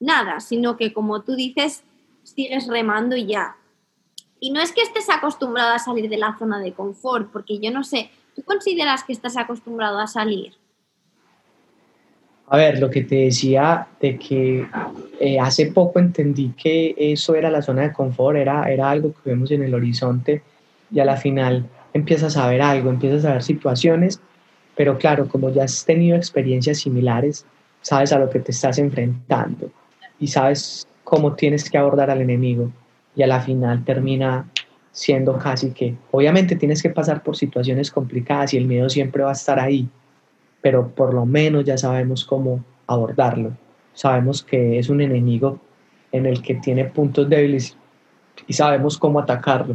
[0.00, 1.84] nada, sino que como tú dices,
[2.24, 3.56] sigues remando y ya.
[4.40, 7.70] Y no es que estés acostumbrado a salir de la zona de confort, porque yo
[7.70, 10.54] no sé, ¿tú consideras que estás acostumbrado a salir?
[12.50, 14.66] A ver, lo que te decía de que
[15.20, 19.30] eh, hace poco entendí que eso era la zona de confort, era, era algo que
[19.30, 20.42] vemos en el horizonte
[20.90, 24.20] y a la final empiezas a ver algo, empiezas a ver situaciones,
[24.76, 27.44] pero claro, como ya has tenido experiencias similares,
[27.82, 29.70] sabes a lo que te estás enfrentando
[30.18, 32.70] y sabes cómo tienes que abordar al enemigo
[33.18, 34.48] y a la final termina
[34.92, 39.30] siendo casi que, obviamente tienes que pasar por situaciones complicadas y el miedo siempre va
[39.30, 39.88] a estar ahí,
[40.62, 43.52] pero por lo menos ya sabemos cómo abordarlo.
[43.92, 45.58] Sabemos que es un enemigo
[46.12, 47.76] en el que tiene puntos débiles
[48.46, 49.74] y sabemos cómo atacarlo.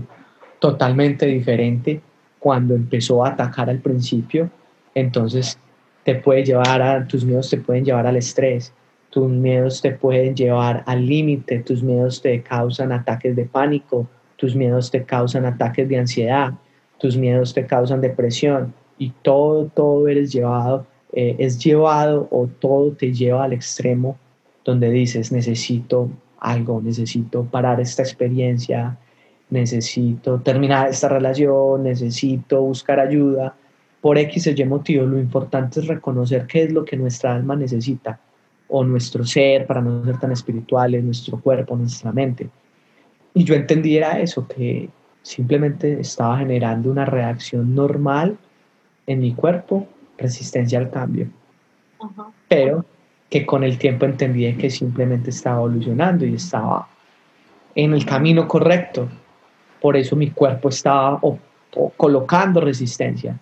[0.60, 2.01] Totalmente diferente
[2.39, 4.49] cuando empezó a atacar al principio,
[4.95, 5.60] entonces
[6.06, 8.73] te puede llevar a, tus miedos te pueden llevar al estrés,
[9.13, 14.56] tus miedos te pueden llevar al límite, tus miedos te causan ataques de pánico, tus
[14.56, 16.54] miedos te causan ataques de ansiedad,
[16.97, 22.93] tus miedos te causan depresión y todo, todo eres llevado, eh, es llevado o todo
[22.93, 24.17] te lleva al extremo
[24.65, 28.97] donde dices necesito algo, necesito parar esta experiencia,
[29.52, 33.56] necesito terminar esta relación, necesito buscar ayuda.
[34.02, 37.56] Por X o Y motivo, lo importante es reconocer qué es lo que nuestra alma
[37.56, 38.19] necesita
[38.75, 42.49] o nuestro ser, para no ser tan espirituales, nuestro cuerpo, nuestra mente.
[43.36, 44.89] Y yo entendiera eso, que
[45.21, 48.36] simplemente estaba generando una reacción normal
[49.05, 51.27] en mi cuerpo, resistencia al cambio.
[52.47, 52.83] Pero
[53.29, 56.88] que con el tiempo entendí que simplemente estaba evolucionando y estaba
[57.75, 59.07] en el camino correcto.
[59.81, 61.21] Por eso mi cuerpo estaba
[61.95, 63.39] colocando resistencia.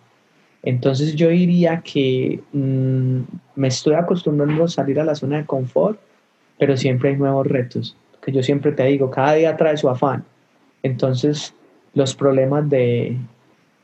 [0.61, 3.21] Entonces yo diría que mm,
[3.62, 6.00] me estoy acostumbrando a salir a la zona de confort,
[6.58, 10.24] pero siempre hay nuevos retos, que yo siempre te digo, cada día trae su afán.
[10.82, 11.54] Entonces
[11.93, 13.17] los problemas de,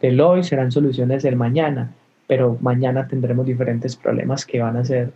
[0.01, 1.93] del hoy serán soluciones del mañana,
[2.25, 5.11] pero mañana tendremos diferentes problemas que van a ser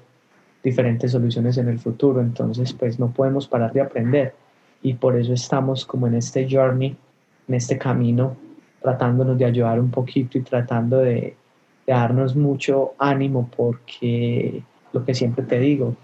[0.64, 2.22] diferentes soluciones en el futuro.
[2.22, 4.36] Entonces pues no podemos parar de aprender
[4.84, 6.96] y por eso estamos como en este journey,
[7.48, 8.38] en este camino,
[8.80, 11.36] tratándonos de ayudar un poquito y tratando de
[11.96, 15.96] darnos mucho ánimo porque lo que siempre te digo,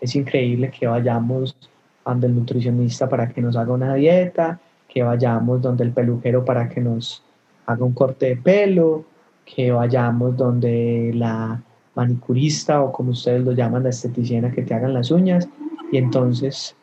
[0.00, 1.56] es increíble que vayamos
[2.04, 6.68] donde el nutricionista para que nos haga una dieta, que vayamos donde el peluquero para
[6.68, 7.22] que nos
[7.66, 9.04] haga un corte de pelo,
[9.44, 11.62] que vayamos donde la
[11.94, 15.48] manicurista o como ustedes lo llaman, la esteticina que te hagan las uñas.
[15.90, 16.74] Y entonces,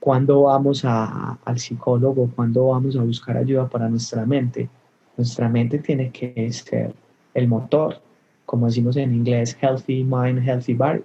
[0.00, 4.68] cuando vamos al psicólogo, cuando vamos a buscar ayuda para nuestra mente,
[5.16, 6.92] nuestra mente tiene que ser
[7.34, 8.00] el motor,
[8.46, 11.02] como decimos en inglés, healthy mind, healthy body,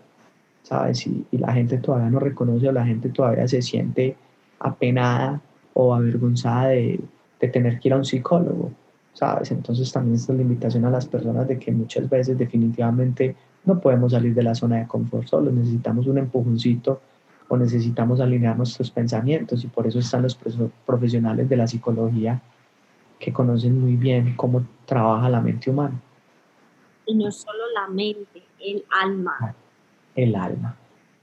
[0.63, 1.05] ¿sabes?
[1.07, 4.15] Y, la gente todavía no reconoce o la gente todavía se siente
[4.59, 5.41] apenada
[5.73, 6.99] o avergonzada de,
[7.39, 8.71] de tener que ir a un psicólogo.
[9.17, 9.49] ¿sabes?
[9.49, 13.35] Entonces también es la invitación a las personas de que muchas veces definitivamente
[13.65, 17.01] no podemos salir de la zona de confort solo, necesitamos un empujoncito
[17.47, 20.37] o necesitamos alinear nuestros pensamientos y por eso están los
[20.85, 22.39] profesionales de la psicología
[23.17, 25.99] que conocen muy bien cómo trabaja la mente humana.
[27.07, 29.35] Y no solo la mente, el alma.
[29.41, 29.55] Ah,
[30.15, 30.77] el alma.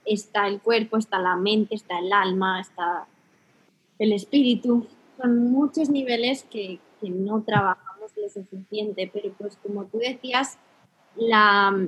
[0.05, 3.07] Está el cuerpo, está la mente, está el alma, está
[3.99, 4.87] el espíritu.
[5.21, 10.59] Son muchos niveles que, que no trabajamos lo suficiente, pero pues como tú decías,
[11.17, 11.87] la,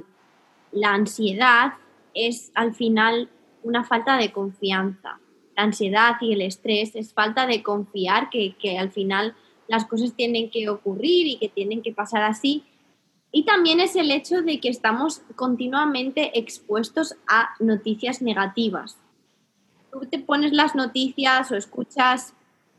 [0.73, 1.75] la ansiedad
[2.15, 3.29] es al final
[3.63, 5.19] una falta de confianza.
[5.57, 9.35] La ansiedad y el estrés es falta de confiar que, que al final
[9.69, 12.65] las cosas tienen que ocurrir y que tienen que pasar así.
[13.37, 18.97] Y también es el hecho de que estamos continuamente expuestos a noticias negativas.
[19.93, 22.33] Tú te pones las noticias o escuchas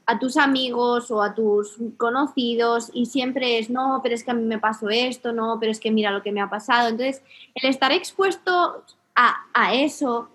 [0.07, 4.33] a tus amigos o a tus conocidos y siempre es, no, pero es que a
[4.33, 6.87] mí me pasó esto, no, pero es que mira lo que me ha pasado.
[6.87, 7.21] Entonces,
[7.53, 10.27] el estar expuesto a, eso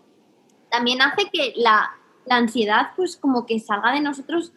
[0.71, 1.97] también hace que la,
[2.31, 4.53] ansiedad pues como que salga de nosotros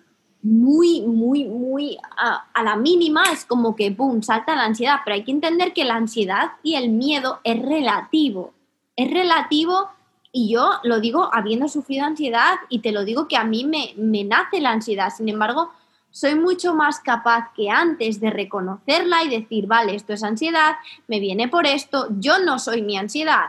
[0.45, 5.23] muy, muy, muy a, la mínima, es como que, ¡boom!, salta la ansiedad, pero hay
[5.23, 8.53] que entender que la ansiedad y el miedo es relativo,
[8.95, 9.89] es relativo
[10.31, 13.93] y yo lo digo habiendo sufrido ansiedad y te lo digo que a mí me,
[13.97, 15.09] me nace la ansiedad.
[15.09, 15.71] Sin embargo,
[16.11, 20.75] soy mucho más capaz que antes de reconocerla y decir, vale, esto es ansiedad,
[21.07, 23.47] me viene por esto, yo no soy mi ansiedad.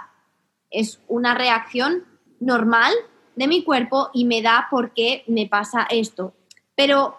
[0.70, 2.04] Es una reacción
[2.40, 2.94] normal
[3.34, 6.32] de mi cuerpo y me da por qué me pasa esto.
[6.76, 7.18] Pero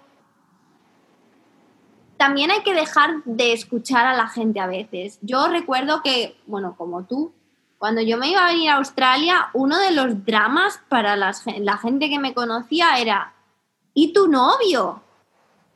[2.15, 5.20] también hay que dejar de escuchar a la gente a veces.
[5.22, 7.34] Yo recuerdo que, bueno, como tú,
[7.78, 12.10] cuando yo me iba a venir a Australia, uno de los dramas para la gente
[12.10, 13.34] que me conocía era,
[13.93, 15.02] ¿y tu novio?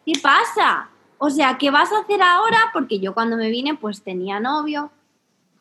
[0.06, 0.90] ¿Qué pasa?
[1.18, 2.72] O sea, ¿qué vas a hacer ahora?
[2.74, 4.92] Porque yo cuando me vine pues tenía novio.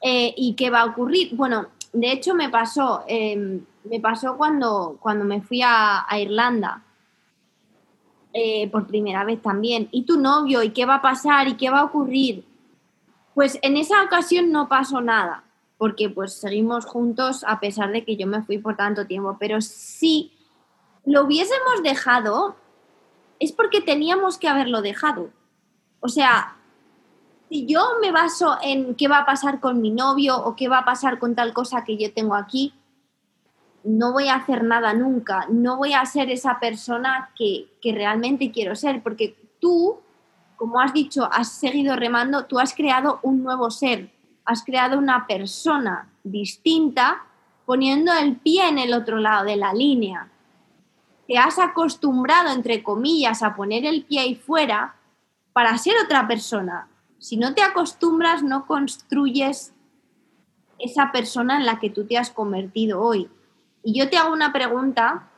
[0.01, 1.37] Eh, ¿Y qué va a ocurrir?
[1.37, 6.83] Bueno, de hecho me pasó, em, me pasó cuando, cuando me fui a, Irlanda.
[8.33, 9.89] Eh, por primera vez también.
[9.91, 10.63] ¿Y tu novio?
[10.63, 11.49] ¿Y qué va a pasar?
[11.49, 12.45] ¿Y qué va a ocurrir?
[13.35, 15.45] Pues en esa ocasión no pasó nada
[15.79, 19.37] porque pues seguimos juntos a pesar de que yo me fui por tanto tiempo.
[19.41, 20.31] Pero si
[21.07, 22.55] lo hubiésemos dejado,
[23.39, 25.31] es porque teníamos que haberlo dejado.
[26.01, 26.59] O sea,
[27.49, 30.81] si yo me baso en qué va a pasar con mi novio o qué va
[30.81, 32.75] a pasar con tal cosa que yo tengo aquí,
[33.85, 38.51] no voy a hacer nada nunca, no voy a ser esa persona que, que realmente
[38.51, 40.01] quiero ser, porque tú,
[40.57, 44.13] como has dicho, has seguido remando, tú has creado un nuevo ser,
[44.45, 47.25] has creado una persona distinta
[47.65, 50.29] poniendo el pie en el otro lado de la línea.
[51.27, 54.97] Te has acostumbrado, entre comillas, a poner el pie ahí fuera
[55.53, 56.89] para ser otra persona.
[57.19, 59.73] Si no te acostumbras, no construyes
[60.79, 63.31] esa persona en la que tú te has convertido hoy.
[63.83, 65.31] Y yo te hago una pregunta,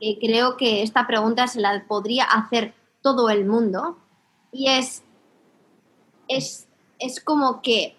[0.00, 3.98] que creo que esta pregunta se la podría hacer todo el mundo,
[4.52, 5.02] y es,
[6.28, 6.68] es
[7.02, 7.96] es como que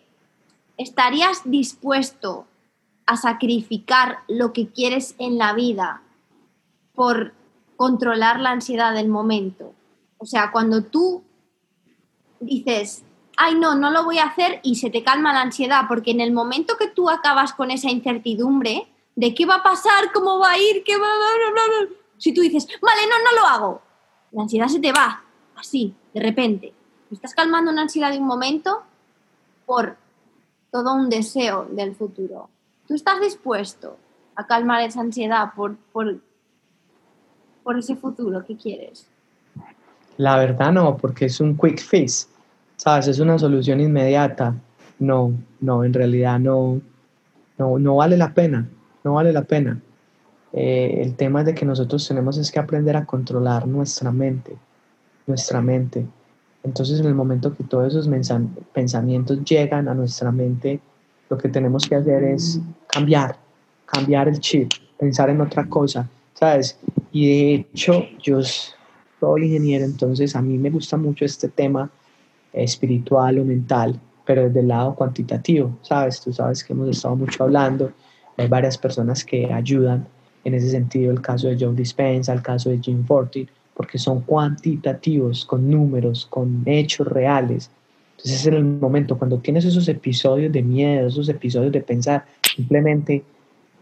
[0.77, 2.47] estarías dispuesto
[3.05, 6.01] a sacrificar lo que quieres en la vida
[6.95, 7.33] por
[7.75, 9.73] controlar la ansiedad del momento.
[10.19, 11.21] O sea, cuando tú
[12.39, 13.03] dices,
[13.35, 16.21] ay no, no lo voy a hacer y se te calma la ansiedad, porque en
[16.21, 20.51] el momento que tú acabas con esa incertidumbre de qué va a pasar, cómo va
[20.51, 21.87] a ir, qué va a...
[22.17, 23.81] Si tú dices, vale, no, no lo hago,
[24.31, 25.23] la ansiedad se te va,
[25.55, 26.73] así, de repente.
[27.11, 28.83] Estás calmando una ansiedad de un momento
[29.65, 29.97] por
[30.71, 32.49] todo un deseo del futuro.
[32.87, 33.97] ¿Tú estás dispuesto
[34.35, 36.19] a calmar esa ansiedad por, por,
[37.63, 39.07] por ese futuro que quieres?
[40.17, 42.29] La verdad no, porque es un quick fix,
[42.77, 43.07] ¿sabes?
[43.07, 44.55] Es una solución inmediata.
[44.99, 46.81] No, no, en realidad no,
[47.57, 48.67] no, no vale la pena,
[49.03, 49.79] no vale la pena.
[50.53, 54.55] Eh, el tema es de que nosotros tenemos es que aprender a controlar nuestra mente,
[55.25, 56.05] nuestra mente.
[56.63, 58.07] Entonces, en el momento que todos esos
[58.71, 60.79] pensamientos llegan a nuestra mente,
[61.29, 63.35] lo que tenemos que hacer es cambiar,
[63.85, 66.77] cambiar el chip, pensar en otra cosa, ¿sabes?
[67.11, 68.39] Y de hecho, yo
[69.19, 71.89] soy ingeniero, entonces a mí me gusta mucho este tema
[72.53, 76.21] espiritual o mental, pero desde el lado cuantitativo, ¿sabes?
[76.21, 77.91] Tú sabes que hemos estado mucho hablando,
[78.37, 80.07] hay varias personas que ayudan
[80.43, 84.21] en ese sentido, el caso de Joe Dispenza, el caso de Jim Fortin, porque son
[84.21, 87.69] cuantitativos, con números, con hechos reales.
[88.17, 92.25] Entonces es en el momento cuando tienes esos episodios de miedo, esos episodios de pensar,
[92.55, 93.23] simplemente,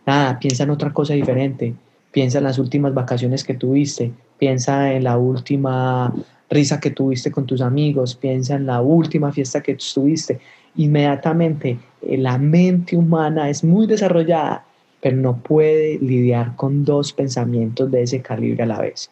[0.06, 1.74] nada, piensa en otra cosa diferente,
[2.12, 6.14] piensa en las últimas vacaciones que tuviste, piensa en la última
[6.50, 10.40] risa que tuviste con tus amigos, piensa en la última fiesta que tuviste.
[10.76, 14.66] Inmediatamente la mente humana es muy desarrollada,
[15.02, 19.10] pero no puede lidiar con dos pensamientos de ese calibre a la vez.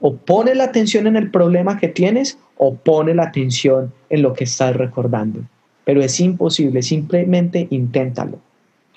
[0.00, 4.34] O pone la atención en el problema que tienes o pone la atención en lo
[4.34, 5.40] que estás recordando.
[5.84, 8.38] Pero es imposible, simplemente inténtalo.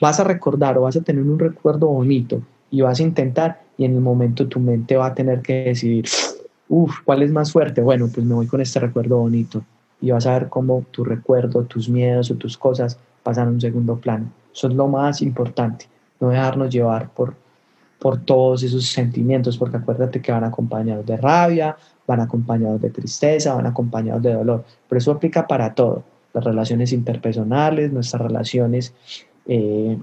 [0.01, 3.85] Vas a recordar o vas a tener un recuerdo bonito y vas a intentar y
[3.85, 6.05] en el momento tu mente va a tener que decidir,
[6.69, 7.81] uff, ¿cuál es más fuerte?
[7.81, 9.63] Bueno, pues me voy con este recuerdo bonito
[10.01, 13.59] y vas a ver cómo tu recuerdo, tus miedos o tus cosas pasan a un
[13.59, 14.27] segundo plano.
[14.53, 15.87] Eso es lo más importante,
[16.19, 17.33] no dejarnos llevar por,
[17.97, 23.55] por todos esos sentimientos, porque acuérdate que van acompañados de rabia, van acompañados de tristeza,
[23.55, 26.03] van acompañados de dolor, pero eso aplica para todo,
[26.33, 28.93] las relaciones interpersonales, nuestras relaciones
[29.47, 29.97] eh,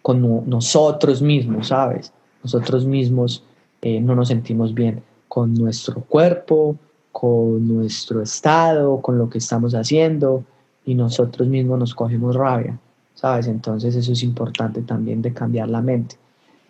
[0.00, 2.12] con nosotros mismos, ¿sabes?
[2.44, 3.42] Nosotros mismos
[3.82, 6.76] eh, no nos sentimos bien con nuestro cuerpo,
[7.10, 10.44] con nuestro estado, con lo que estamos haciendo
[10.88, 12.78] y nosotros mismos nos cogemos rabia,
[13.12, 13.46] ¿sabes?
[13.46, 16.16] Entonces eso es importante también de cambiar la mente.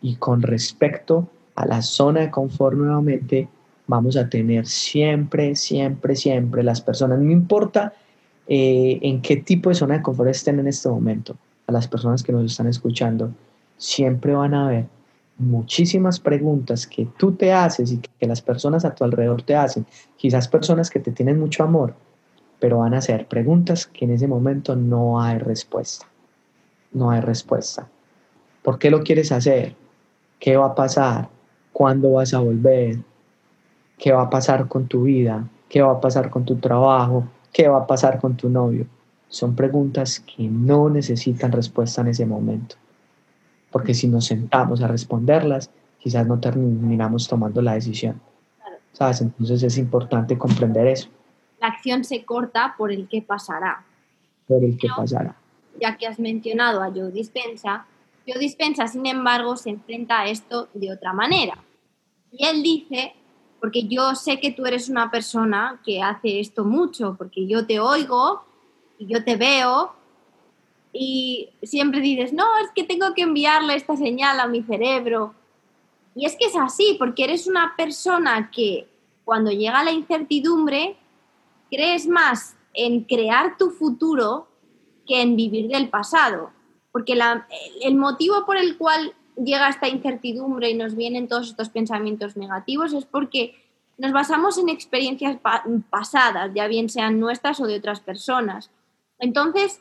[0.03, 3.49] Y con respecto a la zona de confort nuevamente,
[3.87, 7.93] vamos a tener siempre, siempre, siempre las personas, no importa
[8.49, 11.37] eh, en qué tipo de zona de confort estén en este momento,
[11.69, 13.31] a las personas que nos están escuchando,
[13.77, 14.87] siempre van a haber
[15.39, 19.87] muchísimas preguntas que tú te haces y que las personas a tu alrededor te hacen,
[20.17, 21.95] quizás personas que te tienen mucho amor,
[22.61, 26.07] pero van a ser preguntas que en ese momento no hay respuesta.
[26.93, 27.89] No hay respuesta.
[28.63, 29.75] ¿Por qué lo quieres hacer?
[30.39, 31.29] ¿Qué va a pasar?
[31.73, 32.99] ¿Cuándo vas a volver?
[33.99, 35.49] ¿Qué va a pasar con tu vida?
[35.69, 37.29] ¿Qué va a pasar con tu trabajo?
[37.53, 38.87] ¿Qué va a pasar con tu novio?
[39.29, 42.77] Son preguntas que no necesitan respuesta en ese momento
[43.71, 48.21] porque si nos sentamos a responderlas, quizás no terminamos tomando la decisión.
[48.93, 49.21] ¿Sabes?
[49.21, 51.09] Entonces es importante comprender eso.
[51.61, 53.85] La acción se corta por el que pasará.
[54.47, 55.37] Por el que pasará.
[55.81, 57.87] Ya que has mencionado a Joe Dispensa,
[58.27, 61.59] Joe Dispensa, sin embargo, se enfrenta a esto de otra manera.
[62.31, 63.15] Y él dice,
[63.61, 67.81] porque yo sé que tú eres una persona que hace esto mucho, porque yo te
[67.81, 68.43] oigo
[68.99, 69.93] y yo te veo
[70.93, 75.35] y siempre dices, no, es que tengo que enviarle esta señal a mi cerebro.
[76.15, 78.89] Y es que es así, porque eres una persona que
[79.25, 80.97] cuando llega la incertidumbre,
[81.71, 84.49] crees más en crear tu futuro
[85.07, 86.51] que en vivir del pasado.
[86.93, 87.19] Porque
[87.83, 92.93] el motivo por el cual llega esta incertidumbre y nos vienen todos estos pensamientos negativos
[92.93, 93.55] es porque
[93.97, 95.39] nos basamos en experiencias
[95.91, 98.71] pasadas, ya bien sean nuestras o de otras personas.
[99.19, 99.81] Entonces,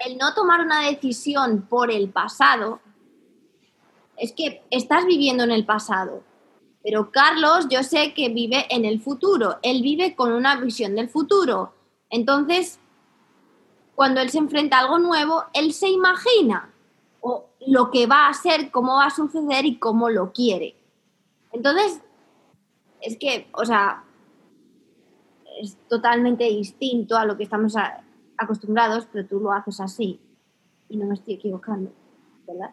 [0.00, 2.80] el no tomar una decisión por el pasado,
[4.16, 6.22] es que estás viviendo en el pasado.
[6.82, 11.08] Pero Carlos, yo sé que vive en el futuro, él vive con una visión del
[11.08, 11.72] futuro.
[12.10, 12.78] Entonces,
[13.94, 16.72] cuando él se enfrenta a algo nuevo, él se imagina
[17.66, 20.76] lo que va a ser, cómo va a suceder y cómo lo quiere.
[21.52, 22.00] Entonces,
[23.00, 24.04] es que, o sea,
[25.60, 27.74] es totalmente distinto a lo que estamos
[28.36, 30.20] acostumbrados, pero tú lo haces así
[30.88, 31.90] y no me estoy equivocando,
[32.46, 32.70] ¿verdad?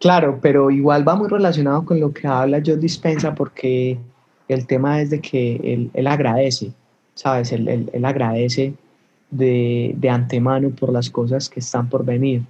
[0.00, 3.98] Claro, pero igual va muy relacionado con lo que habla Joe Dispensa porque
[4.48, 6.72] el tema es de que él, agradece,
[7.14, 7.52] ¿sabes?
[7.52, 8.72] Él, agradece
[9.30, 12.42] de, de, antemano por las cosas que están por venir,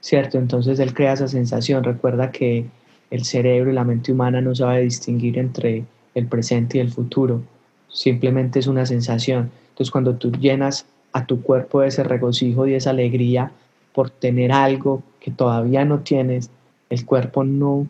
[0.00, 0.38] ¿cierto?
[0.38, 2.66] Entonces él crea esa sensación, recuerda que
[3.12, 5.84] el cerebro y la mente humana no sabe distinguir entre
[6.16, 7.42] el presente y el futuro,
[7.88, 9.52] simplemente es una sensación.
[9.70, 13.52] Entonces cuando tú llenas a tu cuerpo de ese regocijo y esa alegría
[13.94, 16.50] por tener algo que todavía no tienes,
[16.90, 17.86] el cuerpo no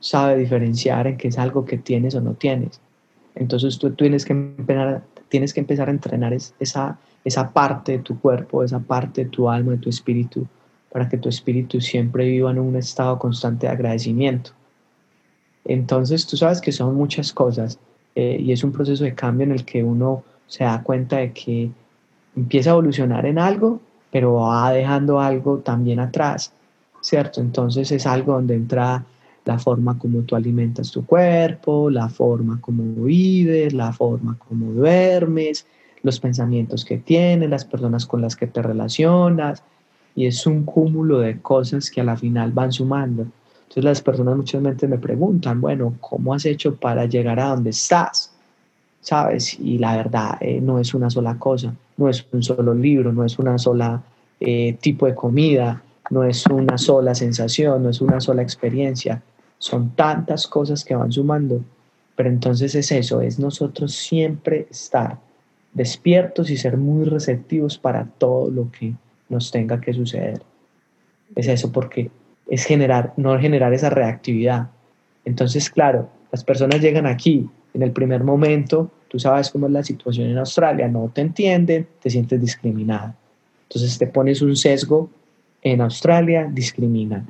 [0.00, 2.80] sabe diferenciar en qué es algo que tienes o no tienes.
[3.34, 8.20] Entonces tú, tienes, que empezar, tienes que empezar a entrenar esa, esa parte de tu
[8.20, 10.46] cuerpo, esa parte de tu alma, de tu espíritu,
[10.90, 14.50] para que tu espíritu siempre viva en un estado constante de agradecimiento.
[15.64, 17.78] Entonces tú sabes que son muchas cosas
[18.14, 21.32] eh, y es un proceso de cambio en el que uno se da cuenta de
[21.32, 21.70] que
[22.34, 26.52] empieza a evolucionar en algo, pero va dejando algo también atrás
[27.00, 27.40] ¿cierto?
[27.40, 29.04] Entonces es algo donde entra
[29.44, 35.66] la forma como tú alimentas tu cuerpo, la forma como vives, la forma como duermes,
[36.02, 39.62] los pensamientos que tienes, las personas con las que te relacionas,
[40.14, 43.26] y es un cúmulo de cosas que a la final van sumando.
[43.62, 47.70] Entonces las personas muchas veces me preguntan, bueno, ¿cómo has hecho para llegar a donde
[47.70, 48.32] estás?
[49.00, 49.58] ¿Sabes?
[49.60, 53.24] Y la verdad eh, no es una sola cosa, no es un solo libro, no
[53.24, 54.02] es una sola
[54.40, 59.22] eh, tipo de comida, no es una sola sensación, no es una sola experiencia,
[59.58, 61.62] son tantas cosas que van sumando,
[62.16, 65.18] pero entonces es eso, es nosotros siempre estar
[65.72, 68.94] despiertos y ser muy receptivos para todo lo que
[69.28, 70.42] nos tenga que suceder.
[71.36, 72.10] Es eso, porque
[72.48, 74.70] es generar, no generar esa reactividad.
[75.24, 79.84] Entonces, claro, las personas llegan aquí en el primer momento, tú sabes cómo es la
[79.84, 83.14] situación en Australia, no te entienden, te sientes discriminada.
[83.68, 85.10] Entonces te pones un sesgo
[85.62, 87.26] en Australia, discriminan.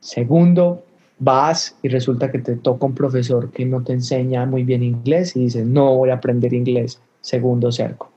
[0.00, 0.84] Segundo,
[1.18, 5.34] vas y resulta que te toca un profesor que no te enseña muy bien inglés
[5.36, 7.00] y dices, no voy a aprender inglés.
[7.20, 8.10] Segundo cerco,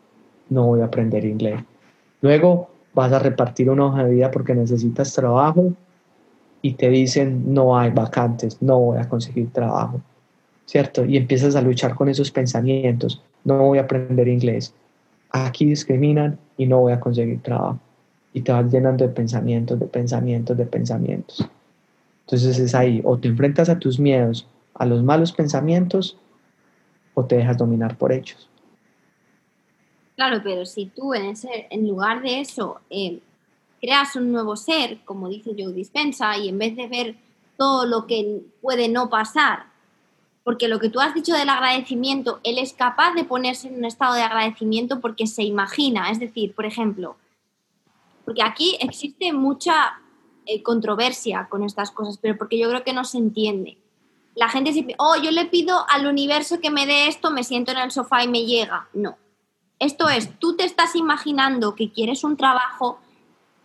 [0.50, 1.62] no voy a aprender inglés.
[2.22, 5.74] Luego vas a repartir una hoja de vida porque necesitas trabajo
[6.62, 10.02] y te dicen no hay vacantes, no voy a conseguir trabajo,
[10.66, 11.06] ¿cierto?
[11.06, 14.74] Y empiezas a luchar con esos pensamientos, no voy a aprender inglés,
[15.32, 17.80] aquí discriminan y no voy a conseguir trabajo.
[18.34, 21.50] Y te vas llenando de pensamientos, de pensamientos, de pensamientos.
[22.22, 26.18] Entonces es ahí, o te enfrentas a tus miedos, a los malos pensamientos,
[27.16, 28.50] o te dejas dominar por ellos.
[30.16, 33.20] Claro, pero si tú en, lugar de eso eh,
[33.82, 37.16] creas un nuevo ser, como dice Joe Dispensa, y en vez de ver
[37.58, 39.66] todo lo que puede no pasar,
[40.44, 43.86] porque lo que tú has dicho del agradecimiento, él es capaz de ponerse en un
[43.86, 47.16] estado de agradecimiento porque se imagina, es decir, por ejemplo,
[48.30, 50.00] porque aquí existe mucha
[50.46, 53.80] eh, controversia con estas cosas, pero porque yo creo que no se entiende.
[54.36, 57.72] La gente dice, oh, yo le pido al universo que me dé esto, me siento
[57.72, 58.88] en el sofá y me llega.
[58.94, 59.18] No,
[59.80, 63.00] esto es, tú te estás imaginando que quieres un trabajo,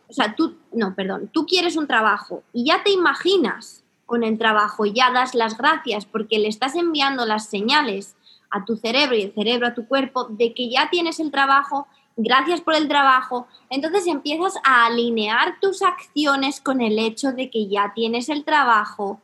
[0.09, 4.39] o sea, tú, no, perdón, tú quieres un trabajo y ya te imaginas con el
[4.39, 8.17] trabajo, ya das las gracias porque le estás enviando las señales
[8.49, 11.87] a tu cerebro y el cerebro a tu cuerpo de que ya tienes el trabajo,
[12.17, 17.69] gracias por el trabajo, entonces empiezas a alinear tus acciones con el hecho de que
[17.69, 19.21] ya tienes el trabajo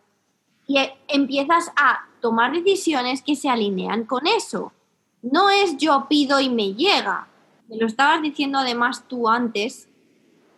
[0.66, 0.78] y
[1.08, 4.72] empiezas a tomar decisiones que se alinean con eso.
[5.22, 7.26] No es yo pido y me llega.
[7.68, 9.88] Me lo estabas diciendo además tú antes.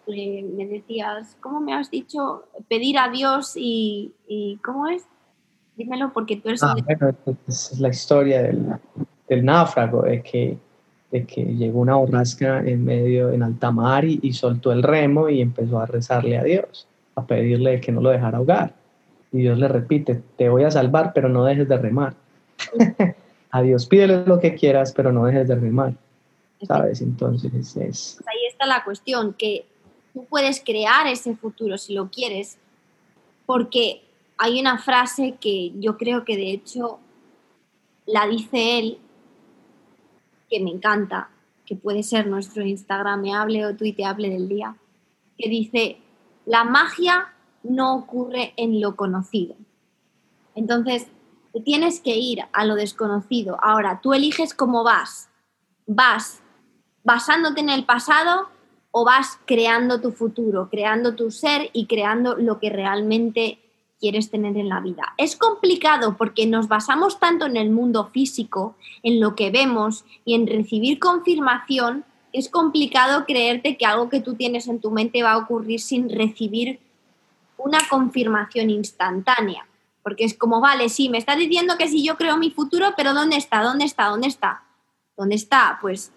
[0.07, 2.45] me decías, ¿cómo me has dicho?
[2.68, 4.12] Pedir a Dios y,
[4.62, 5.05] ¿cómo es?
[5.76, 6.62] Dímelo porque tú eres...
[6.62, 7.16] Ah, bueno,
[7.49, 10.59] es la historia del, náufrago, de que,
[11.13, 15.29] de que llegó una borrasca en medio, en alta mar y, y soltó el remo
[15.29, 18.75] y empezó a rezarle a Dios, a pedirle que no lo dejara ahogar.
[19.31, 22.15] Y Dios le repite, te voy a salvar, pero no dejes de remar.
[23.51, 25.95] a Dios pídele lo que quieras, pero no dejes de remar.
[26.67, 27.03] ¿Sabes?
[27.03, 28.17] Entonces es...
[28.17, 29.67] Pues ahí está la cuestión, que
[30.15, 32.57] tú puedes crear ese futuro si lo quieres,
[33.45, 34.03] porque
[34.39, 37.01] hay una frase que yo creo que de hecho
[38.07, 38.99] la dice él,
[40.53, 41.31] que me encanta,
[41.65, 44.77] que puede ser nuestro Instagramable o tuiteable del día,
[45.39, 45.97] que dice,
[46.45, 47.33] la magia
[47.63, 49.57] no ocurre en lo conocido.
[50.55, 51.07] Entonces,
[51.65, 53.57] tienes que ir a lo desconocido.
[53.63, 55.31] Ahora, tú eliges cómo vas.
[55.87, 56.43] ¿Vas
[57.03, 58.49] basándote en el pasado
[58.91, 63.59] o vas creando tu futuro, creando tu ser y creando lo que realmente
[64.03, 65.15] quieres tener en la vida?
[65.17, 68.75] Es complicado porque nos basamos tanto en el mundo físico,
[69.05, 72.05] en lo que vemos y en recibir confirmación.
[72.33, 76.11] Es complicado creerte que algo que tú tienes en tu mente va a ocurrir sin
[76.11, 76.81] recibir
[77.57, 79.69] una confirmación instantánea.
[80.03, 83.15] Porque es como, vale, sí, me estás diciendo que si yo creo mi futuro, pero
[83.15, 83.63] ¿dónde está?
[83.63, 84.09] ¿Dónde está?
[84.09, 84.65] ¿Dónde está?
[85.17, 85.79] ¿Dónde está?
[85.81, 86.11] Pues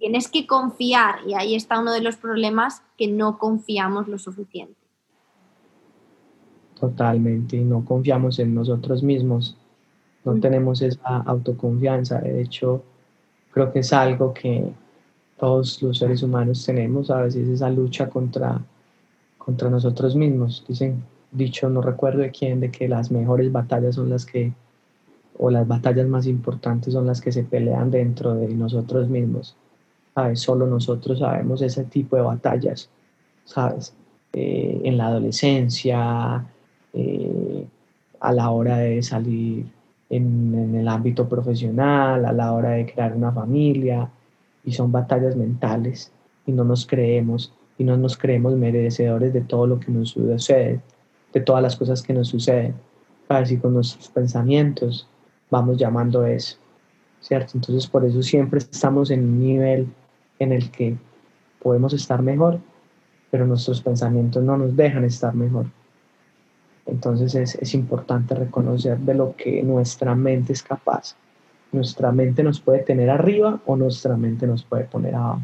[0.00, 4.77] tienes que confiar y ahí está uno de los problemas que no confiamos lo suficiente.
[6.78, 9.56] Totalmente, y no confiamos en nosotros mismos,
[10.24, 10.40] no mm.
[10.40, 12.20] tenemos esa autoconfianza.
[12.20, 12.82] De hecho,
[13.50, 14.70] creo que es algo que
[15.38, 18.60] todos los seres humanos tenemos, a veces esa lucha contra,
[19.38, 20.64] contra nosotros mismos.
[20.68, 21.02] Dicen
[21.32, 24.52] dicho, no recuerdo de quién, de que las mejores batallas son las que,
[25.36, 29.56] o las batallas más importantes son las que se pelean dentro de nosotros mismos.
[30.14, 30.40] ¿Sabes?
[30.40, 32.88] Solo nosotros sabemos ese tipo de batallas,
[33.44, 33.94] ¿sabes?
[34.32, 36.44] Eh, en la adolescencia,
[36.92, 37.66] eh,
[38.20, 39.66] a la hora de salir
[40.10, 44.10] en, el ámbito profesional, a la hora de crear una familia,
[44.64, 46.12] y son batallas mentales
[46.46, 50.80] y no nos creemos y no nos creemos merecedores de todo lo que nos sucede,
[51.32, 52.74] de todas las cosas que nos suceden.
[53.28, 53.52] ¿Sabes?
[53.52, 55.06] Y con nuestros pensamientos
[55.50, 56.56] vamos llamando eso,
[57.20, 57.52] ¿cierto?
[57.54, 59.86] Entonces por eso siempre estamos en un nivel
[60.38, 60.96] en el que
[61.62, 62.58] podemos estar mejor,
[63.30, 65.66] pero nuestros pensamientos no nos dejan estar mejor.
[66.88, 71.16] Entonces es, es importante reconocer de lo que nuestra mente es capaz.
[71.70, 75.42] Nuestra mente nos puede tener arriba o nuestra mente nos puede poner abajo.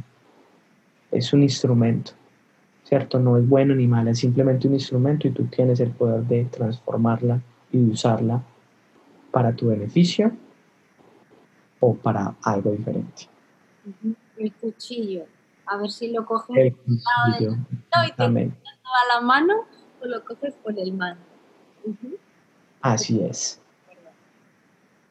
[1.11, 2.13] Es un instrumento,
[2.85, 3.19] ¿cierto?
[3.19, 6.47] No es bueno ni malo, es simplemente un instrumento y tú tienes el poder de
[6.47, 7.41] transformarla
[7.71, 8.43] y usarla
[9.31, 10.33] para tu beneficio
[11.79, 13.29] o para algo diferente.
[14.39, 15.27] El cuchillo,
[15.67, 17.53] a ver si lo coges el cuchillo,
[18.07, 19.55] y te a la mano
[20.01, 21.34] o lo coges por el mano.
[22.81, 23.61] Así es.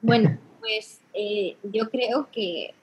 [0.01, 2.73] Bueno, pues eh, yo creo que,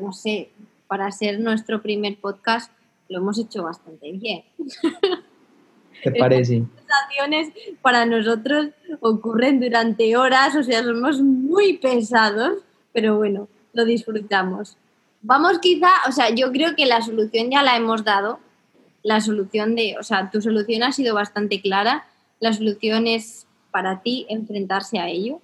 [0.00, 0.50] no sé,
[0.86, 2.72] para ser nuestro primer podcast
[3.08, 4.44] lo hemos hecho bastante bien.
[6.02, 6.58] ¿Te parece?
[6.58, 7.48] Las
[7.80, 8.68] para nosotros
[9.00, 12.58] ocurren durante horas, o sea, somos muy pesados,
[12.92, 14.76] pero bueno, lo disfrutamos.
[15.22, 18.38] Vamos quizá, o sea, yo creo que la solución ya la hemos dado.
[19.02, 22.06] La solución de, o sea, tu solución ha sido bastante clara.
[22.40, 25.40] La solución es para ti enfrentarse a ello.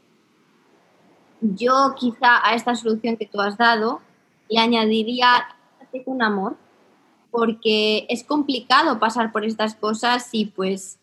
[1.40, 4.01] Yo quizá a esta solución que tú has dado
[4.49, 5.47] le añadiría
[6.07, 6.57] un amor,
[7.30, 10.99] porque es complicado pasar por estas cosas y pues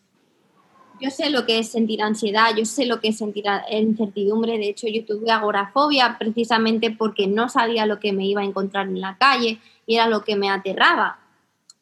[1.00, 4.68] yo sé lo que es sentir ansiedad, yo sé lo que es sentir incertidumbre, de
[4.68, 9.00] hecho yo tuve agorafobia precisamente porque no sabía lo que me iba a encontrar en
[9.00, 11.18] la calle y era lo que me aterraba.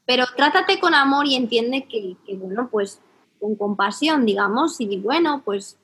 [0.06, 3.00] Pero trátate con amor y entiende que, bueno, pues
[3.40, 5.76] con compasión, digamos, y bueno, pues,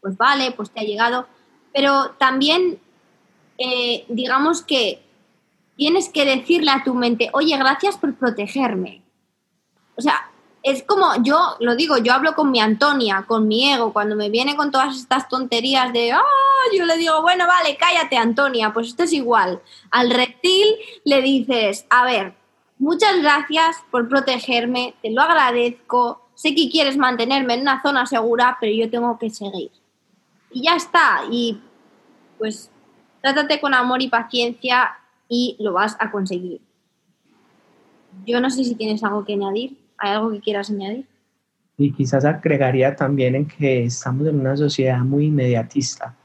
[0.00, 1.26] pues vale, pues te ha llegado,
[1.72, 2.80] pero también
[3.58, 5.02] eh, digamos que
[5.76, 9.02] tienes que decirle a tu mente, oye, gracias por protegerme.
[9.96, 10.30] O sea,
[10.62, 14.30] es como yo lo digo, yo hablo con mi Antonia, con mi ego, cuando me
[14.30, 16.22] viene con todas estas tonterías de, ah,
[16.74, 19.60] yo le digo, bueno, vale, cállate, Antonia, pues esto es igual.
[19.90, 20.66] Al reptil
[21.04, 22.34] le dices, a ver,
[22.78, 28.56] muchas gracias por protegerme, te lo agradezco, sé que quieres mantenerme en una zona segura,
[28.58, 29.70] pero yo tengo que seguir.
[30.50, 31.60] Y ya está, y
[32.38, 32.70] pues
[33.20, 34.88] trátate con amor y paciencia
[35.28, 36.62] y lo vas a conseguir.
[38.26, 41.06] Yo no sé si tienes algo que añadir, ¿hay algo que quieras añadir?
[41.76, 46.16] Y quizás agregaría también en que estamos en una sociedad muy inmediatista,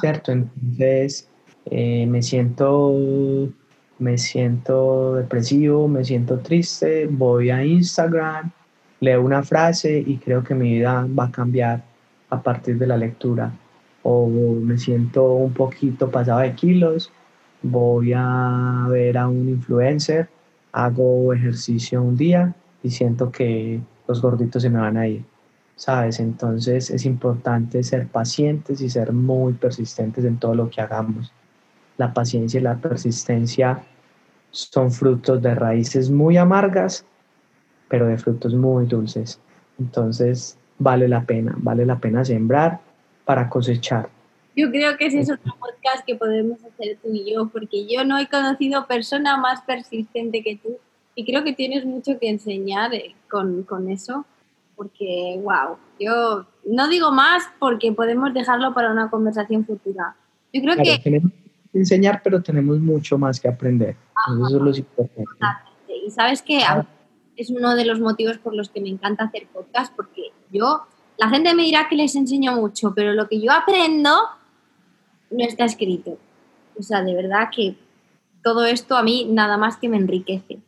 [0.00, 0.32] ¿cierto?
[0.32, 1.28] Entonces
[1.66, 2.92] eh, me siento
[4.00, 8.50] me siento depresivo, me siento triste, voy a Instagram,
[9.00, 11.84] leo una frase y creo que mi vida va a cambiar
[12.30, 13.52] a partir de la lectura.
[14.02, 17.12] O me siento un poquito pasado de kilos,
[17.62, 20.28] voy a ver a un influencer,
[20.72, 25.24] hago ejercicio un día y siento que los gorditos se me van a ir,
[25.74, 26.20] ¿sabes?
[26.20, 31.32] Entonces es importante ser pacientes y ser muy persistentes en todo lo que hagamos.
[31.96, 33.82] La paciencia y la persistencia
[34.50, 37.04] son frutos de raíces muy amargas,
[37.88, 39.40] pero de frutos muy dulces.
[39.78, 42.80] Entonces vale la pena, vale la pena sembrar
[43.24, 44.08] para cosechar.
[44.54, 48.04] Yo creo que ese es otro podcast que podemos hacer tú y yo, porque yo
[48.04, 50.78] no he conocido persona más persistente que tú
[51.14, 54.24] y creo que tienes mucho que enseñar eh, con, con eso,
[54.76, 60.14] porque, wow, yo no digo más porque podemos dejarlo para una conversación futura.
[60.52, 61.00] Yo creo que...
[61.02, 61.32] Tenemos
[61.72, 63.96] que enseñar, pero tenemos mucho más que aprender.
[64.26, 65.24] eso es lo importante.
[66.06, 66.60] Y sabes que
[67.36, 70.82] es uno de los motivos por los que me encanta hacer podcast, porque yo,
[71.18, 74.10] la gente me dirá que les enseño mucho, pero lo que yo aprendo
[75.30, 76.18] no está escrito.
[76.78, 77.76] O sea, de verdad que
[78.42, 80.58] todo esto a mí nada más que me enriquece.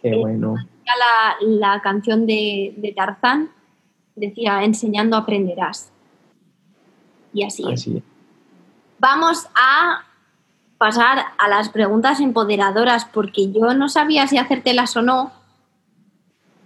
[0.00, 0.56] Qué eh, bueno.
[0.84, 3.50] La, la canción de, de, Tarzán
[4.14, 5.90] decía, enseñando aprenderás.
[7.32, 8.02] Y así, así es.
[8.98, 10.04] Vamos a
[10.78, 15.32] pasar a las preguntas empoderadoras, porque yo no sabía si hacértelas o no,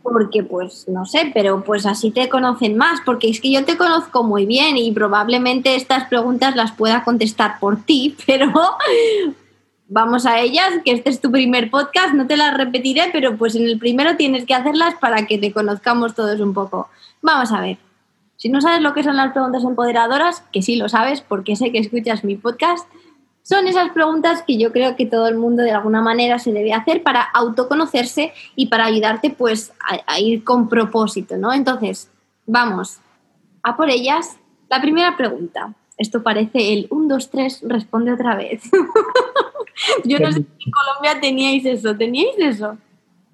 [0.03, 3.77] porque pues no sé, pero pues así te conocen más, porque es que yo te
[3.77, 8.53] conozco muy bien y probablemente estas preguntas las pueda contestar por ti, pero
[9.89, 13.55] vamos a ellas, que este es tu primer podcast, no te las repetiré, pero pues
[13.55, 16.89] en el primero tienes que hacerlas para que te conozcamos todos un poco.
[17.21, 17.79] Vamos a ver,
[18.37, 21.73] si no sabes lo que son las preguntas empoderadoras, que sí lo sabes porque sé
[21.73, 22.87] que escuchas mi podcast,
[23.49, 26.75] son esas preguntas que yo creo que todo el mundo de alguna manera se debe
[26.75, 29.73] hacer para autoconocerse y para ayudarte pues
[30.07, 31.55] a, ir con propósito, ¿no?
[31.55, 32.11] Entonces,
[32.45, 32.99] vamos
[33.63, 34.37] a por ellas.
[34.69, 35.75] La primera pregunta.
[35.97, 38.65] Esto parece el 1, 2, 3, responde otra vez.
[40.05, 41.97] yo no sé si en Colombia teníais eso.
[41.97, 42.77] ¿Teníais eso?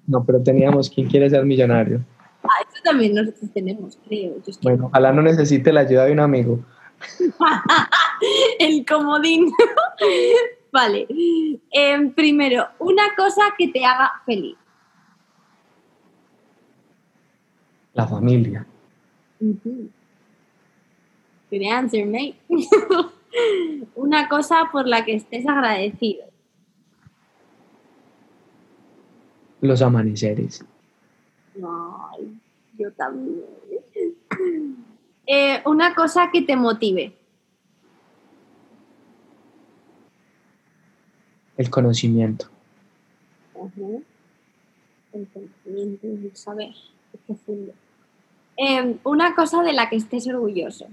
[0.07, 1.99] No, pero teníamos ¿Quién quiere ser millonario?
[2.41, 4.35] Ah, eso también nosotros tenemos, creo.
[4.61, 6.59] Bueno, ojalá no necesite la ayuda de un amigo.
[8.59, 9.51] El comodín.
[10.71, 11.07] vale.
[11.71, 14.57] Em, primero, una cosa que te haga feliz.
[17.93, 18.65] La familia.
[19.39, 19.91] Good
[21.71, 22.35] answer, mate.
[23.95, 26.25] una cosa por la que estés agradecido.
[29.61, 30.65] Los amaneceres.
[31.55, 32.39] Ay,
[32.77, 33.45] yo también.
[35.27, 37.15] Eh, una cosa que te motive.
[41.57, 42.47] El conocimiento.
[45.13, 46.73] El conocimiento, el saber,
[47.13, 47.73] es profundo.
[48.57, 50.85] Eh, una cosa de la que estés orgulloso.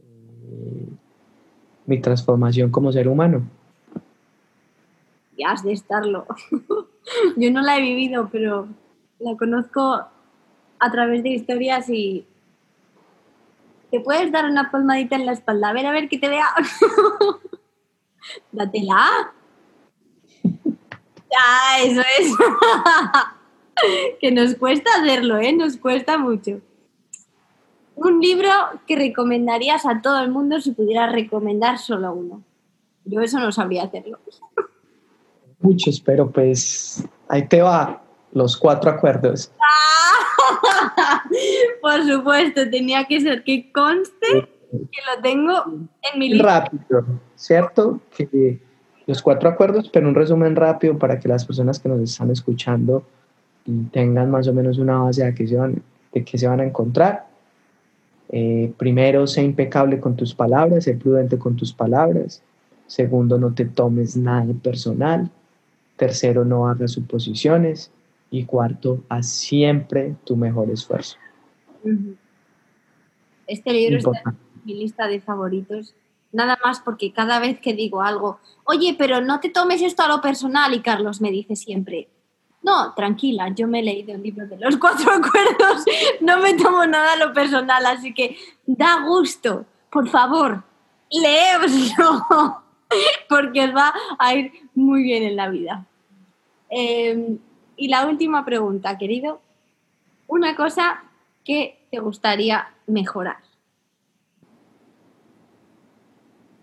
[0.00, 0.88] Eh,
[1.86, 3.48] mi transformación como ser humano.
[5.38, 6.26] Ya has de estarlo.
[7.36, 8.68] Yo no la he vivido, pero
[9.20, 10.04] la conozco
[10.84, 12.26] a través de historias y
[13.90, 15.70] te puedes dar una palmadita en la espalda.
[15.70, 16.46] A ver, a ver, que te vea.
[18.52, 19.32] Datela.
[20.42, 22.32] Ya, eso es.
[24.20, 25.54] que nos cuesta hacerlo, ¿eh?
[25.54, 26.60] Nos cuesta mucho.
[27.94, 28.50] Un libro
[28.86, 32.42] que recomendarías a todo el mundo si pudieras recomendar solo uno.
[33.06, 34.18] Yo eso no sabría hacerlo.
[35.60, 39.50] Muchos, pero pues ahí te va los cuatro acuerdos.
[41.82, 45.52] Por supuesto, tenía que ser que conste que lo tengo
[46.12, 46.60] en mi lista.
[46.60, 47.04] Rápido,
[47.36, 48.00] ¿cierto?
[48.16, 48.60] Que
[49.06, 53.04] los cuatro acuerdos, pero un resumen rápido para que las personas que nos están escuchando
[53.92, 55.82] tengan más o menos una base de qué se van,
[56.12, 57.26] de qué se van a encontrar.
[58.30, 62.42] Eh, primero, sé impecable con tus palabras, sé prudente con tus palabras.
[62.86, 65.30] Segundo, no te tomes nada personal.
[65.96, 67.90] Tercero, no hagas suposiciones.
[68.34, 71.18] Y cuarto, haz siempre tu mejor esfuerzo.
[73.46, 75.94] Este libro está en mi lista de favoritos.
[76.32, 80.08] Nada más porque cada vez que digo algo, oye, pero no te tomes esto a
[80.08, 82.08] lo personal, y Carlos me dice siempre,
[82.60, 85.84] no, tranquila, yo me he leído el libro de los cuatro acuerdos,
[86.20, 90.64] no me tomo nada a lo personal, así que da gusto, por favor,
[91.08, 92.26] leéoslo,
[93.28, 95.86] porque os va a ir muy bien en la vida.
[96.68, 97.38] Em,
[97.76, 99.40] y la última pregunta, querido.
[100.26, 101.04] Una cosa
[101.44, 103.36] que te gustaría mejorar.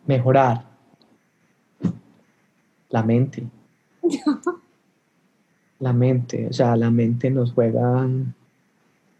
[0.05, 0.65] Mejorar.
[2.89, 3.43] La mente.
[5.79, 8.07] la mente, o sea, la mente nos juega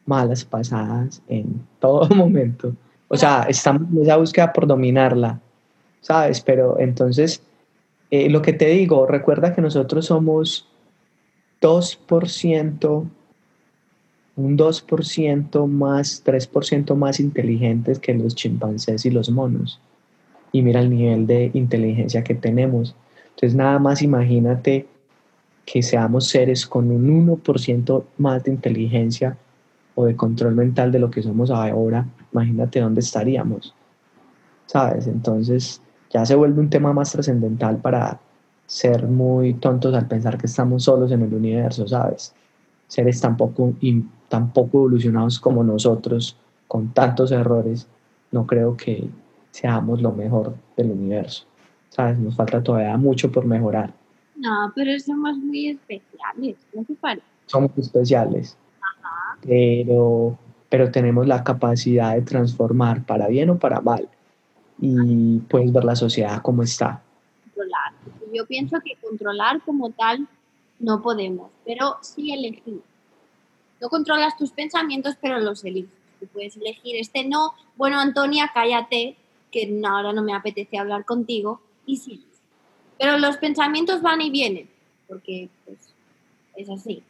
[0.05, 2.73] malas pasadas en todo momento.
[3.07, 5.39] O sea, estamos en esa búsqueda por dominarla,
[6.01, 6.41] ¿sabes?
[6.41, 7.43] Pero entonces,
[8.09, 10.67] eh, lo que te digo, recuerda que nosotros somos
[11.61, 13.09] 2%,
[14.35, 19.79] un 2% más, 3% más inteligentes que los chimpancés y los monos.
[20.51, 22.95] Y mira el nivel de inteligencia que tenemos.
[23.29, 24.87] Entonces nada más imagínate
[25.65, 29.37] que seamos seres con un 1% más de inteligencia
[29.95, 32.07] o de control mental de lo que somos ahora.
[32.33, 33.73] Imagínate dónde estaríamos.
[34.65, 35.07] ¿Sabes?
[35.07, 38.19] Entonces ya se vuelve un tema más trascendental para
[38.71, 42.33] ser muy tontos al pensar que estamos solos en el universo, ¿sabes?
[42.87, 43.73] Seres tan poco,
[44.29, 46.37] tan poco evolucionados como nosotros,
[46.69, 47.85] con tantos errores,
[48.31, 49.09] no creo que
[49.51, 51.43] seamos lo mejor del universo,
[51.89, 52.17] ¿sabes?
[52.17, 53.93] Nos falta todavía mucho por mejorar.
[54.37, 57.25] No, pero somos muy especiales, ¿no te parece?
[57.47, 58.57] Somos especiales,
[59.41, 60.37] Pero,
[60.69, 64.07] pero tenemos la capacidad de transformar para bien o para mal.
[64.79, 67.01] Y puedes ver la sociedad como está
[68.33, 70.27] yo pienso que controlar como tal
[70.79, 72.81] no podemos, pero sí elegir.
[73.79, 75.91] No controlas tus pensamientos, pero los eliges.
[76.19, 79.15] Tú puedes elegir este no, bueno, Antonia, cállate,
[79.51, 82.23] que ahora no me apetece hablar contigo, y sí.
[82.99, 84.69] Pero los pensamientos van y vienen,
[85.07, 85.93] porque pues,
[86.55, 87.03] es así.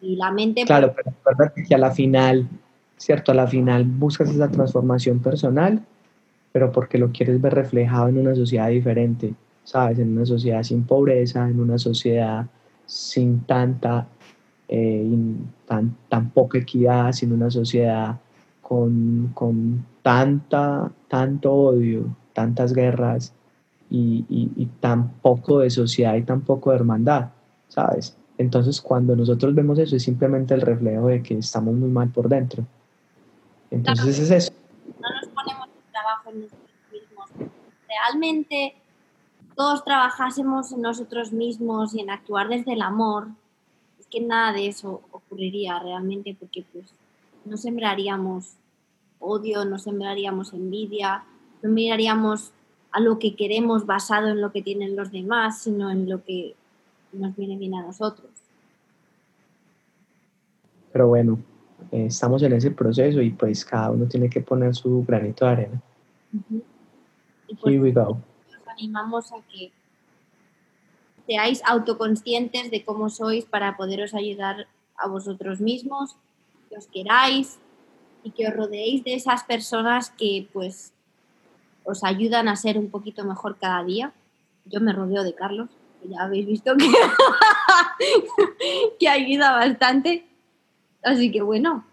[0.00, 0.64] Y la mente...
[0.64, 2.48] Claro, pero recuerda que a la final,
[2.96, 3.32] ¿cierto?
[3.32, 5.84] A la final buscas esa transformación personal,
[6.52, 9.34] pero porque lo quieres ver reflejado en una sociedad diferente.
[9.64, 9.98] ¿Sabes?
[9.98, 12.46] En una sociedad sin pobreza, en una sociedad
[12.86, 14.06] sin tanta,
[14.68, 15.10] eh,
[15.66, 18.18] tan, tan, poca equidad, sin una sociedad
[18.60, 23.32] con, con tanta, tanto odio, tantas guerras
[23.90, 27.28] y, y, tan poco de sociedad y tan poco de hermandad,
[27.68, 28.16] ¿sabes?
[28.38, 32.28] Entonces cuando nosotros vemos eso es simplemente el reflejo de que estamos muy mal por
[32.28, 32.64] dentro.
[33.70, 34.52] Entonces es eso.
[35.00, 37.50] No nos ponemos el trabajo en nosotros mismos.
[37.88, 38.74] Realmente
[39.56, 43.28] todos trabajásemos en nosotros mismos y en actuar desde el amor,
[44.00, 46.86] es que nada de eso ocurriría realmente porque pues
[47.44, 48.54] no sembraríamos
[49.18, 51.24] odio, no sembraríamos envidia,
[51.62, 52.52] no miraríamos
[52.90, 56.54] a lo que queremos basado en lo que tienen los demás, sino en lo que
[57.12, 58.30] nos viene bien a nosotros.
[60.92, 61.38] Pero bueno,
[61.90, 65.50] eh, estamos en ese proceso y pues cada uno tiene que poner su granito de
[65.50, 65.82] arena.
[67.64, 68.18] Here we go.
[68.72, 69.70] Os animamos a que
[71.26, 74.66] seáis autoconscientes de cómo sois para poderos ayudar
[74.96, 76.16] a vosotros mismos,
[76.68, 77.60] que os queráis
[78.24, 80.92] y que os rodeéis de esas personas que pues
[81.84, 84.12] os ayudan a ser un poquito mejor cada día.
[84.64, 85.68] Yo me rodeo de Carlos,
[86.00, 86.88] que ya habéis visto que,
[88.98, 90.24] que ayuda bastante.
[91.02, 91.84] Así que bueno,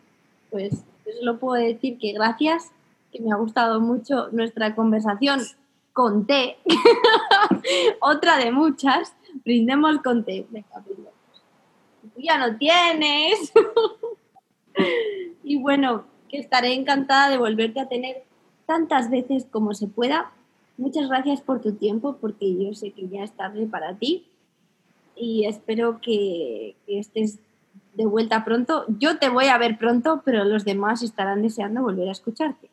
[0.49, 0.83] pues
[1.19, 2.71] solo puedo decir que gracias,
[3.11, 5.41] que me ha gustado mucho nuestra conversación
[5.93, 6.57] con té.
[8.01, 9.15] Otra de muchas.
[9.43, 10.45] Brindemos con té.
[10.49, 10.83] Venga,
[12.13, 13.51] Tú ya no tienes.
[15.43, 18.23] y bueno, que estaré encantada de volverte a tener
[18.65, 20.31] tantas veces como se pueda.
[20.77, 24.29] Muchas gracias por tu tiempo, porque yo sé que ya es tarde para ti
[25.19, 27.39] y espero que, estés
[27.93, 28.85] de vuelta pronto.
[28.87, 32.69] Yo te voy a ver pronto, pero los demás estarán deseando volver a escucharte.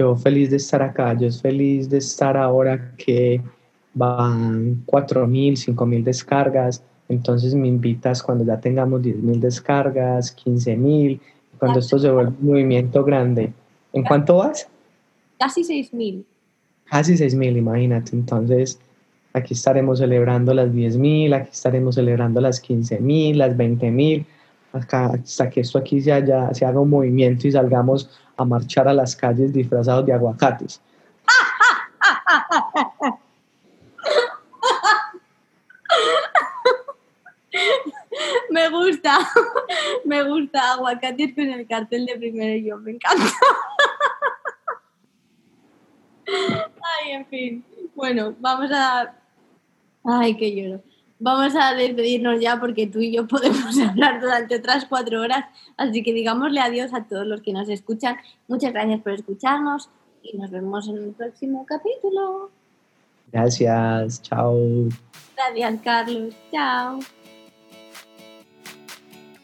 [0.00, 3.38] Yo feliz de estar acá, yo es feliz de estar ahora que
[3.92, 11.20] van 4.000, 5.000 descargas, entonces me invitas cuando ya tengamos 10.000 descargas, 15.000,
[11.58, 13.52] cuando esto se vuelve un movimiento grande.
[13.92, 14.70] ¿En cuánto vas?
[15.38, 16.24] Casi 6.000.
[16.86, 18.16] Casi 6.000, imagínate.
[18.16, 18.80] Entonces,
[19.34, 24.24] aquí estaremos celebrando las 10.000, aquí estaremos celebrando las 15.000, las 20.000,
[24.72, 28.08] hasta que esto aquí se, haya, se haga un movimiento y salgamos
[28.40, 30.80] a marchar a las calles disfrazados de aguacates.
[38.50, 39.18] me gusta,
[40.06, 43.24] me gusta aguacates con el cartel de primero yo, me encanta.
[46.26, 47.62] Ay, en fin.
[47.94, 49.14] Bueno, vamos a.
[50.04, 50.82] Ay, qué lloro.
[51.22, 55.44] Vamos a despedirnos ya porque tú y yo podemos hablar durante otras cuatro horas.
[55.76, 58.16] Así que digámosle adiós a todos los que nos escuchan.
[58.48, 59.90] Muchas gracias por escucharnos
[60.22, 62.50] y nos vemos en el próximo capítulo.
[63.30, 64.88] Gracias, chao.
[65.36, 66.34] Gracias, Carlos.
[66.50, 67.00] Chao.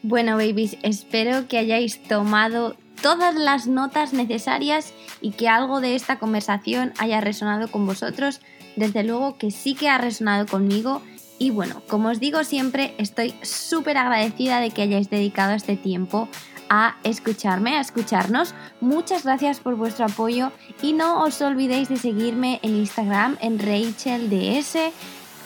[0.01, 6.17] Bueno, babies, espero que hayáis tomado todas las notas necesarias y que algo de esta
[6.17, 8.41] conversación haya resonado con vosotros.
[8.75, 11.01] Desde luego que sí que ha resonado conmigo.
[11.39, 16.27] Y bueno, como os digo siempre, estoy súper agradecida de que hayáis dedicado este tiempo
[16.69, 18.53] a escucharme, a escucharnos.
[18.81, 24.77] Muchas gracias por vuestro apoyo y no os olvidéis de seguirme en Instagram en RachelDS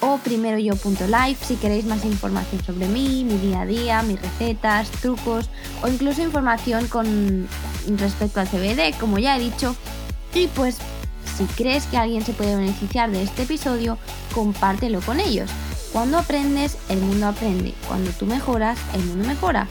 [0.02, 4.90] o primero yo.live si queréis más información sobre mí, mi día a día, mis recetas,
[4.90, 5.50] trucos
[5.84, 7.48] o incluso información con
[7.98, 9.76] respecto al CBD, como ya he dicho.
[10.34, 10.78] Y pues
[11.38, 13.98] si crees que alguien se puede beneficiar de este episodio,
[14.34, 15.52] compártelo con ellos.
[15.92, 17.74] Cuando aprendes, el mundo aprende.
[17.88, 19.68] Cuando tú mejoras, el mundo mejora.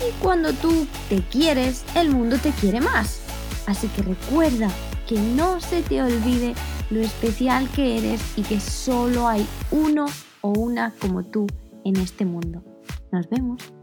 [0.00, 3.20] Y cuando tú te quieres, el mundo te quiere más.
[3.66, 4.70] Así que recuerda
[5.08, 6.54] que no se te olvide
[6.90, 10.06] lo especial que eres y que solo hay uno
[10.42, 11.46] o una como tú
[11.84, 12.62] en este mundo.
[13.10, 13.73] Nos vemos.